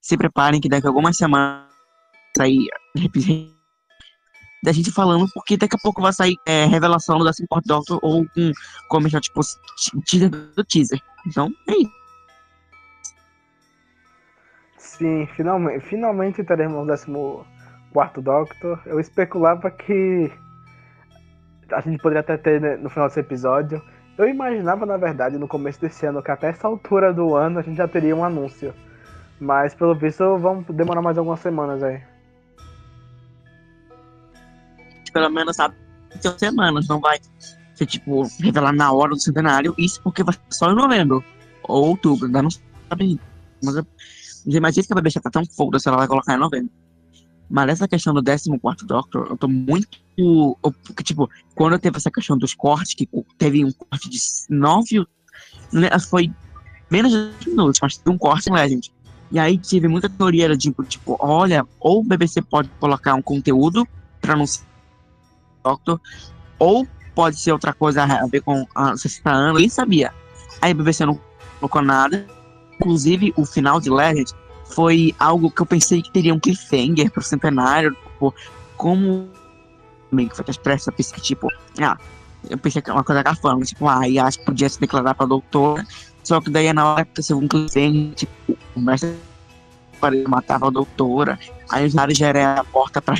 [0.00, 1.66] se preparem que daqui a algumas semanas
[2.36, 2.68] sair
[4.62, 8.22] da gente falando, porque daqui a pouco vai sair é, revelação do 14 Doctor ou
[8.36, 8.52] um
[8.88, 9.40] comentário, tipo,
[10.04, 11.00] teaser do teaser.
[11.26, 12.05] Então, é isso.
[14.98, 17.44] Sim, finalmente, finalmente teremos o
[17.92, 18.80] 14 Doctor.
[18.86, 20.32] Eu especulava que
[21.70, 23.82] a gente poderia até ter né, no final desse episódio.
[24.16, 27.62] Eu imaginava, na verdade, no começo desse ano, que até essa altura do ano a
[27.62, 28.74] gente já teria um anúncio.
[29.38, 32.00] Mas pelo visto vamos demorar mais algumas semanas aí.
[35.12, 35.74] Pelo menos sabe
[36.22, 37.18] que semanas, não vai
[37.74, 39.74] ser tipo revelar na hora do centenário.
[39.76, 41.22] Isso porque vai ser só em novembro
[41.62, 43.20] ou outubro, ainda não sabe.
[43.62, 43.76] Mas
[44.46, 46.70] eu imagino que a BBC tá tão foda-se, ela vai colocar em novembro.
[47.48, 48.50] Mas essa questão do 14
[48.86, 49.98] Doctor, eu tô muito.
[50.16, 54.18] eu- Porque, tipo, quando teve essa questão dos cortes, que teve um corte de
[54.50, 55.06] nove.
[55.72, 56.32] né, Foi
[56.90, 58.92] menos de 10 minutos, mas teve um corte em Legend.
[59.30, 63.22] E aí tive muita teoria de tipo, tipo, olha, ou o BBC pode colocar um
[63.22, 63.86] conteúdo
[64.20, 64.66] pra anunciar
[65.64, 66.00] o Doctor,
[66.58, 70.12] ou pode ser outra coisa a ver com a 60 anos, ninguém sabia.
[70.62, 71.20] Aí a BBC não
[71.60, 72.26] colocou nada.
[72.80, 74.32] Inclusive, o final de Legend
[74.66, 78.34] foi algo que eu pensei que teria um cliffhanger pro centenário, tipo,
[78.76, 79.28] como
[80.10, 81.48] meio que foi expressa, eu pensei que, tipo,
[81.80, 81.96] ah,
[82.48, 85.14] eu pensei que era uma coisa cafona, tipo, ah, e acho que podia se declarar
[85.14, 85.86] pra doutora,
[86.22, 89.16] só que daí na hora aconteceu um cliffhanger, tipo, o mestre
[90.28, 91.38] matava a doutora,
[91.70, 93.14] aí os lares já era a porta pra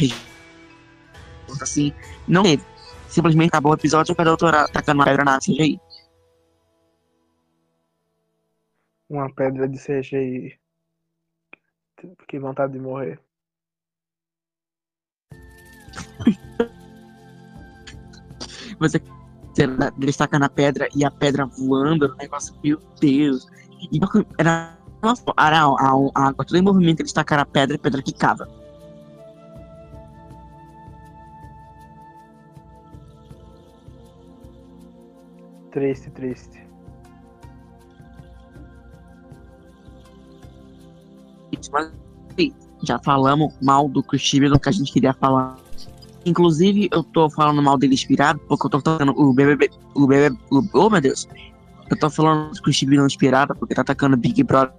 [1.60, 1.92] assim,
[2.26, 2.62] não teve.
[3.08, 5.80] Simplesmente acabou o episódio com a doutora tacando uma pedra na CGI.
[9.08, 10.58] Uma pedra de CGI.
[12.28, 13.20] Que vontade de morrer.
[18.78, 19.00] você
[19.98, 23.46] eles tacando a pedra e a pedra voando, um negócio, meu Deus.
[23.90, 23.98] E
[24.38, 24.78] era,
[25.38, 28.46] era a, água, todo em movimento, eles tacaram a pedra e a pedra quicava.
[35.70, 36.65] Triste, triste.
[41.72, 41.92] Mas,
[42.38, 42.52] sim,
[42.82, 45.56] já falamos mal do Chris Chibnall que a gente queria falar.
[46.24, 49.70] Inclusive, eu tô falando mal dele inspirado, porque eu tô tocando o BBB.
[49.94, 50.36] O BBB.
[50.50, 51.28] O, oh, meu Deus!
[51.88, 54.74] Eu tô falando do Chibnall inspirado, porque tá atacando Big Brother.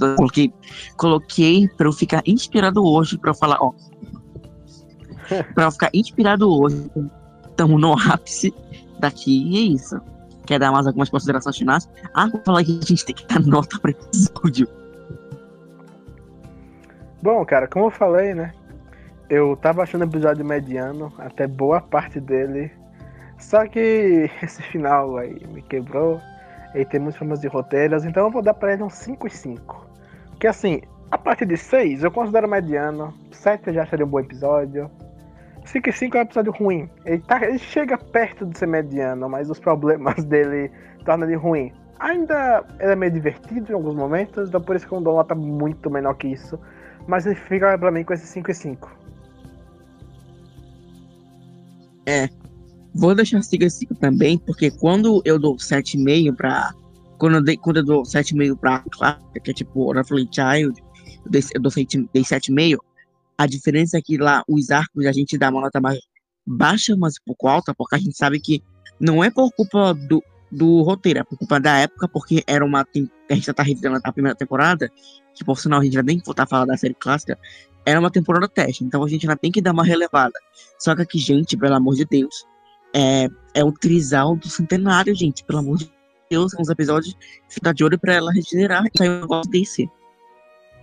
[0.00, 0.52] Eu coloquei,
[0.96, 3.72] coloquei pra eu ficar inspirado hoje, pra eu falar, ó.
[5.54, 6.90] pra eu ficar inspirado hoje.
[7.56, 8.54] Tamo no ápice
[8.98, 10.00] daqui, e é isso.
[10.46, 11.88] Quer dar mais algumas considerações finais?
[12.14, 14.66] Ah, vou falar que a gente tem que dar nota pro episódio.
[17.22, 18.52] Bom, cara, como eu falei, né?
[19.28, 22.72] Eu tava achando o episódio mediano, até boa parte dele.
[23.38, 26.18] Só que esse final aí me quebrou.
[26.74, 29.30] Ele tem muitos problemas de roteiros, então eu vou dar pra ele um 5 e
[29.30, 29.86] 5.
[30.38, 33.12] Que assim, a partir de 6 eu considero mediano.
[33.32, 34.90] 7 eu já acharia um bom episódio.
[35.66, 36.88] 5 e 5 é um episódio ruim.
[37.04, 40.70] Ele, tá, ele chega perto de ser mediano, mas os problemas dele
[41.04, 41.70] tornam ele ruim.
[41.98, 45.34] Ainda ele é meio divertido em alguns momentos, então por isso que eu dou nota
[45.34, 46.58] muito menor que isso.
[47.10, 49.00] Mas fica pra mim com esse 5 e 5.
[52.94, 56.72] Vou deixar siga siga também, porque quando eu dou 7,5 pra.
[57.18, 60.80] Quando eu, dei, quando eu dou 7,5 pra clássica, que é tipo Oracle Child,
[61.24, 62.78] eu dei, eu dou 7,5,
[63.36, 65.98] a diferença é que lá os arcos a gente dá uma nota mais
[66.46, 68.62] baixa, mas um pouco alta, porque a gente sabe que
[69.00, 72.82] não é por culpa do, do roteiro, é por culpa da época, porque era uma.
[72.82, 74.90] A gente já tá revisando a primeira temporada,
[75.34, 77.38] que por sinal a gente já nem voltar a falar da série clássica,
[77.84, 80.38] era uma temporada teste, então a gente ainda tem que dar uma relevada.
[80.78, 82.46] Só que aqui, gente, pelo amor de Deus,
[82.94, 85.90] é, é o trisal do centenário, gente, pelo amor de
[86.30, 87.16] Deus, são os episódios
[87.48, 89.90] ficar de olho pra ela regenerar e sair um negócio desse.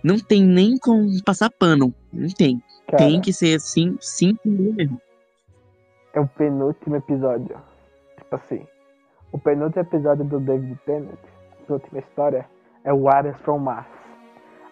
[0.02, 2.62] Não tem nem como passar pano, não tem.
[2.88, 5.00] Cara, Tem que ser assim, simples mesmo.
[6.14, 7.56] É o penúltimo episódio.
[8.16, 8.66] Tipo assim,
[9.32, 11.18] o penúltimo episódio do David Tennant,
[11.68, 12.48] última história,
[12.84, 13.97] é Warriors from Mars.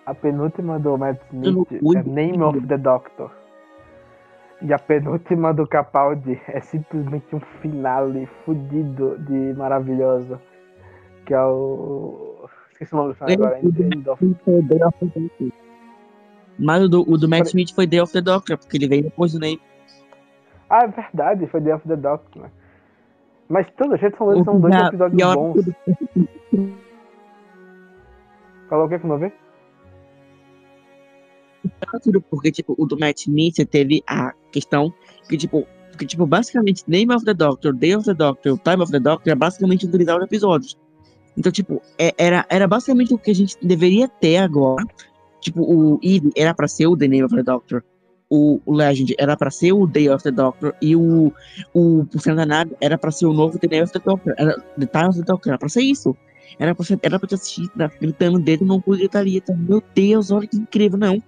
[0.07, 3.31] A penúltima do Matt Smith é Name of the Doctor.
[4.63, 10.41] E a penúltima do Capaldi é simplesmente um finale fudido de maravilhoso.
[11.27, 12.49] Que é o.
[12.71, 13.59] Esqueci o nome do final agora.
[13.61, 14.25] End of-
[16.59, 19.03] Mas o do, o do Matt Smith foi Day of the Doctor, porque ele veio
[19.05, 19.61] depois do Name.
[20.71, 22.43] Ah, é verdade, foi The of the Doctor.
[22.43, 22.51] né?
[23.49, 25.65] Mas de todo jeito são, são dois episódios bons.
[25.65, 26.77] que-
[28.69, 29.33] Falou o que com o ver?
[32.03, 34.93] Tudo, porque, tipo, o do Matt Smith teve a questão
[35.29, 35.67] que, tipo,
[35.99, 39.33] que, tipo, basicamente, Name of the Doctor, Day of the Doctor, Time of the Doctor
[39.33, 40.79] é basicamente utilizar os episódios.
[41.37, 44.85] Então, tipo, é- era, era basicamente o que a gente deveria ter agora.
[45.41, 47.83] Tipo, o Eve era pra ser o The Name of the Doctor.
[48.29, 50.75] O, o Legend era pra ser o Day of the Doctor.
[50.83, 51.33] E o,
[51.73, 54.35] o, o Centenário era pra ser o novo The Name of the Doctor.
[54.37, 55.51] Era, the Time of the Doctor.
[55.51, 56.17] Era pra ser isso.
[56.59, 59.39] Era pra, ser, era pra ter assistido, né, gritando no cu gritaria.
[59.39, 61.23] Então, meu Deus, olha que incrível, não.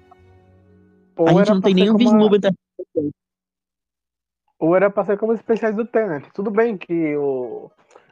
[1.18, 2.50] Ou a gente era não tem nenhum como vislumbre da.
[4.58, 6.24] Ou era pra ser como especiais do Tenant.
[6.32, 7.70] Tudo bem que o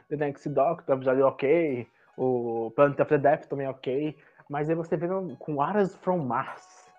[0.09, 1.87] The Next Doctor, o episódio é ok,
[2.17, 4.15] o Planet of the Death também é ok,
[4.49, 5.07] mas aí você vê
[5.39, 6.91] com Aras from Mars,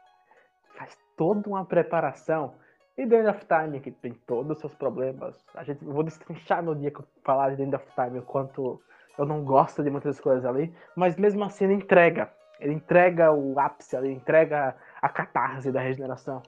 [0.77, 2.55] faz toda uma preparação.
[2.97, 5.37] E The End of Time, que tem todos os seus problemas.
[5.55, 8.19] A gente, eu vou destrinchar no dia que eu falar de The End of Time
[8.19, 8.81] o quanto
[9.17, 12.31] eu não gosto de muitas coisas ali, mas mesmo assim ele entrega.
[12.61, 16.43] Ele entrega o ápice, ele entrega a catarse da regeneração.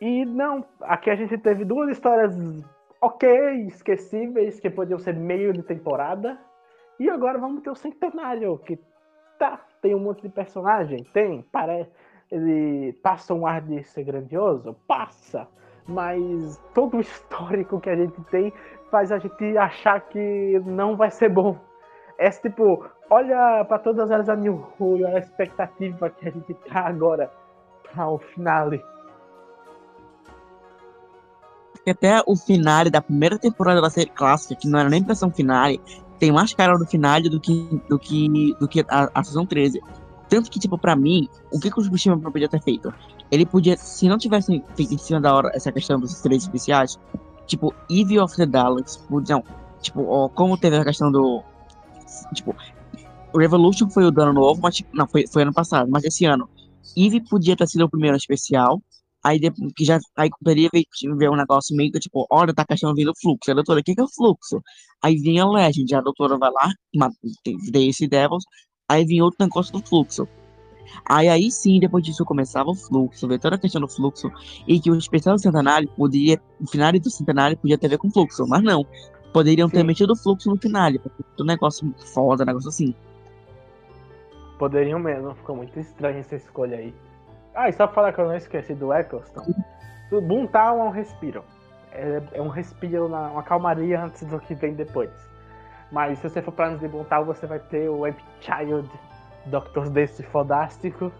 [0.00, 2.34] E não, aqui a gente teve duas histórias
[3.00, 6.38] ok, esquecíveis, que podiam ser meio de temporada.
[6.98, 8.78] E agora vamos ter o Centenário, que
[9.38, 11.90] tá, tem um monte de personagem, tem, parece.
[12.30, 14.74] Ele passa um ar de ser grandioso?
[14.86, 15.46] Passa.
[15.86, 18.52] Mas todo o histórico que a gente tem
[18.90, 21.58] faz a gente achar que não vai ser bom.
[22.16, 26.86] É tipo, olha para todas as a New Who, a expectativa que a gente tá
[26.86, 27.30] agora
[27.94, 28.82] para o finale.
[31.72, 35.30] Porque até o finale da primeira temporada da série clássica, que não era nem versão
[35.30, 35.80] finale,
[36.18, 39.80] tem mais cara no finale do que, do que, do que a, a season 13.
[40.28, 42.92] Tanto que, tipo, pra mim, o que, que o Buscema podia ter feito?
[43.30, 46.98] Ele podia, se não tivessem feito em cima da hora essa questão dos três especiais,
[47.46, 49.44] tipo, Eve of the Daleks, podiam,
[49.80, 51.42] tipo, ó, como teve a questão do.
[52.32, 52.54] Tipo,
[53.32, 56.04] o Revolution foi o do ano novo, mas, tipo, não, foi, foi ano passado, mas
[56.04, 56.48] esse ano.
[56.96, 58.80] Eve podia ter sido o primeiro especial,
[59.24, 60.84] Aí depois que já aí poderia ver,
[61.16, 63.50] ver um negócio meio que tipo, olha, tá a questão vindo fluxo.
[63.50, 64.62] A doutora, o que, que é o fluxo?
[65.02, 67.16] Aí vinha a Legend, a doutora vai lá, mata
[67.74, 68.44] esse Devils,
[68.86, 70.28] aí vinha outro negócio do fluxo.
[71.06, 74.30] Aí aí sim, depois disso começava o fluxo, ver toda a questão do fluxo,
[74.68, 77.98] e que o especial do centenário poderia, o final do centenário podia ter a ver
[77.98, 78.86] com fluxo, mas não.
[79.32, 79.86] Poderiam ter Sim.
[79.86, 82.94] metido o fluxo no final, porque um negócio foda, um negócio assim.
[84.58, 86.94] Poderiam mesmo, ficou muito estranha essa escolha aí.
[87.54, 89.42] Ah, e só pra falar que eu não esqueci do Eccleston.
[90.10, 91.44] O Boomtown é um respiro.
[91.92, 95.10] É, é um respiro, na, uma calmaria antes do que vem depois.
[95.92, 98.90] Mas se você for pra antes de Boomtown, você vai ter o Empty Child,
[99.46, 101.12] Doctor desse fodástico.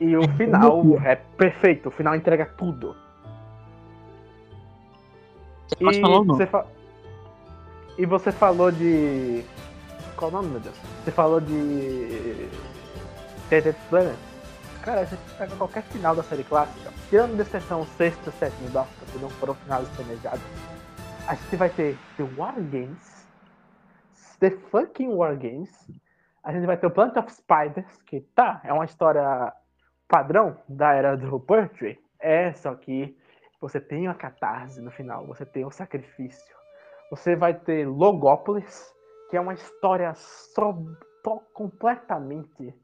[0.00, 2.94] E o final é perfeito, o final entrega tudo.
[5.68, 6.24] Você não?
[6.36, 6.66] Você fa-
[7.98, 9.44] E você falou de.
[10.16, 10.76] Qual o nome, meu Deus?
[11.04, 12.48] Você falou de.
[13.50, 14.16] Tenet Planet.
[14.82, 19.08] Cara, você pega qualquer final da série clássica, tirando de exceção o sexto e Doctor,
[19.12, 20.40] que não foram finais planejados,
[21.26, 23.26] a gente vai ter The War Games,
[24.38, 25.90] The Fucking War Games,
[26.44, 29.52] a gente vai ter o Planet of Spiders, que tá, é uma história
[30.08, 33.16] padrão da era do Pertwee, é, só que
[33.60, 36.54] você tem uma catarse no final, você tem o sacrifício.
[37.10, 38.94] Você vai ter Logópolis,
[39.28, 40.76] que é uma história só,
[41.24, 42.74] só completamente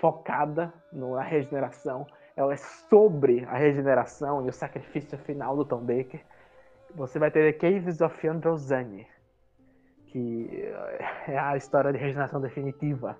[0.00, 2.06] focada na regeneração.
[2.36, 6.20] Ela é sobre a regeneração e o sacrifício final do Tom Baker.
[6.94, 9.06] você vai ter Caves of Androzani,
[10.06, 10.48] que
[11.28, 13.18] é a história de regeneração definitiva.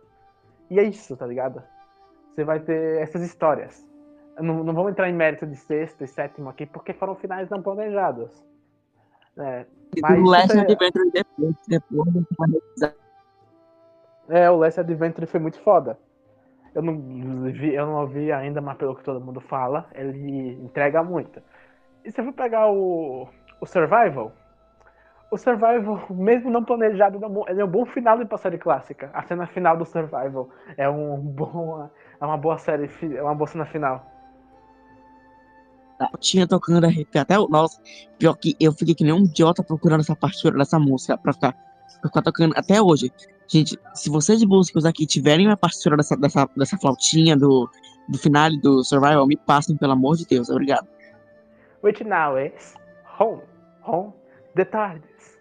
[0.71, 1.63] E é isso, tá ligado?
[2.35, 3.87] Você vai ter essas histórias.
[4.39, 7.63] Não, não vamos entrar em mérito de sexto e sétimo aqui, porque foram finais não
[7.63, 8.45] planejados.
[9.39, 9.67] É,
[10.01, 10.61] mas o Last é...
[10.61, 12.09] Adventure depois, depois
[14.29, 15.99] É, o Last Adventure foi muito foda.
[16.75, 16.95] Eu não
[17.53, 21.41] vi, eu não ouvi ainda, mas pelo que todo mundo fala, ele entrega muito.
[22.05, 23.29] E se eu for pegar o,
[23.61, 24.33] o Survival,
[25.31, 27.19] o Survival, mesmo não planejado,
[27.49, 29.11] ele é um bom final de uma série clássica.
[29.13, 31.89] A cena final do Survival é um bom,
[32.21, 34.05] é uma boa série, é uma boa cena final.
[36.21, 37.49] Tinha tocando até o.
[37.49, 37.81] Nossa,
[38.19, 41.53] pior que eu fiquei que nem um idiota procurando essa partitura dessa música pra ficar,
[41.53, 43.11] pra ficar tocando até hoje.
[43.49, 47.71] Gente, se vocês músicos aqui tiverem uma partitura dessa, dessa, dessa flautinha do,
[48.09, 50.51] do final do Survival, me passem, pelo amor de Deus.
[50.51, 50.87] Obrigado.
[51.83, 52.75] Which now is
[53.19, 53.43] home,
[53.83, 54.13] home,
[54.57, 55.39] the TARDIS,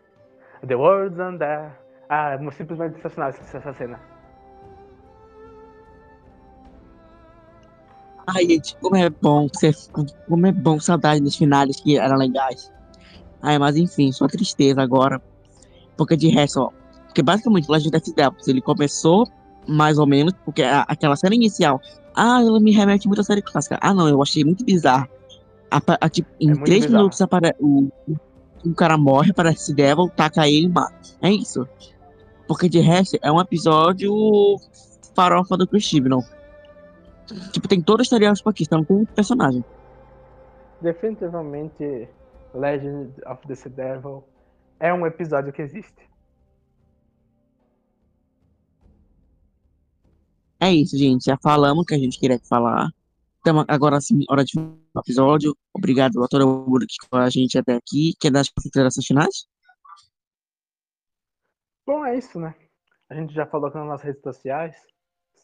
[0.67, 1.71] the words and the...
[2.07, 4.14] Ah, simplesmente sensacional essa cena.
[8.27, 9.47] Ai, gente, como é bom,
[10.27, 12.71] como é bom saudade dos finais que eram legais.
[13.41, 15.21] Ai, mas enfim, só tristeza agora.
[15.95, 16.69] Porque de resto, ó.
[17.05, 19.27] Porque basicamente Legend of Devils, ele começou
[19.67, 21.79] mais ou menos, porque a, aquela cena inicial,
[22.15, 23.77] ah, ela me remete muito à série clássica.
[23.81, 25.07] Ah, não, eu achei muito bizarro.
[25.69, 27.03] A, a, tipo, em é três bizarro.
[27.03, 27.89] minutos apare, o,
[28.65, 30.95] o cara morre, aparece Devil, taca ele e mata.
[31.21, 31.67] É isso.
[32.47, 34.13] Porque de resto, é um episódio
[35.15, 36.23] farofa do Chris não
[37.51, 39.63] Tipo, tem todo o estereótipo aqui, então tem um personagem.
[40.81, 42.07] Definitivamente,
[42.53, 44.23] Legend of the Sea Devil
[44.79, 46.09] é um episódio que existe.
[50.59, 51.25] É isso, gente.
[51.25, 52.89] Já falamos o que a gente queria falar.
[53.39, 55.55] Então, agora sim, hora de um episódio.
[55.73, 58.13] Obrigado, doutora Uro, que com a gente até aqui.
[58.19, 59.47] Quer dar as considerações finais?
[61.85, 62.55] Bom, é isso, né?
[63.09, 64.75] A gente já falou nas nossas redes sociais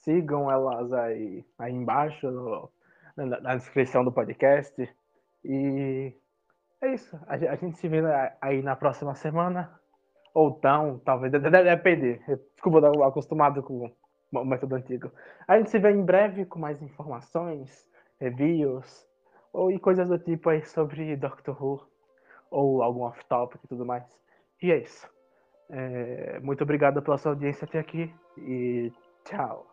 [0.01, 2.69] sigam elas aí, aí embaixo no,
[3.15, 4.89] na, na, descrição do podcast.
[5.43, 6.13] E
[6.81, 7.19] é isso.
[7.27, 8.01] A, a, gente se vê
[8.41, 9.79] aí na próxima semana.
[10.33, 12.21] Ou não, talvez, depender.
[12.53, 13.91] Desculpa, eu acostumado com
[14.31, 15.11] o método antigo.
[15.47, 17.85] A gente se vê em breve com mais informações,
[18.19, 19.05] reviews,
[19.51, 21.85] ou e coisas do tipo aí sobre Doctor Who,
[22.49, 24.05] ou algum off-topic e tudo mais.
[24.61, 25.09] E é isso.
[25.69, 28.91] É, muito obrigado pela sua audiência até aqui e
[29.25, 29.70] tchau.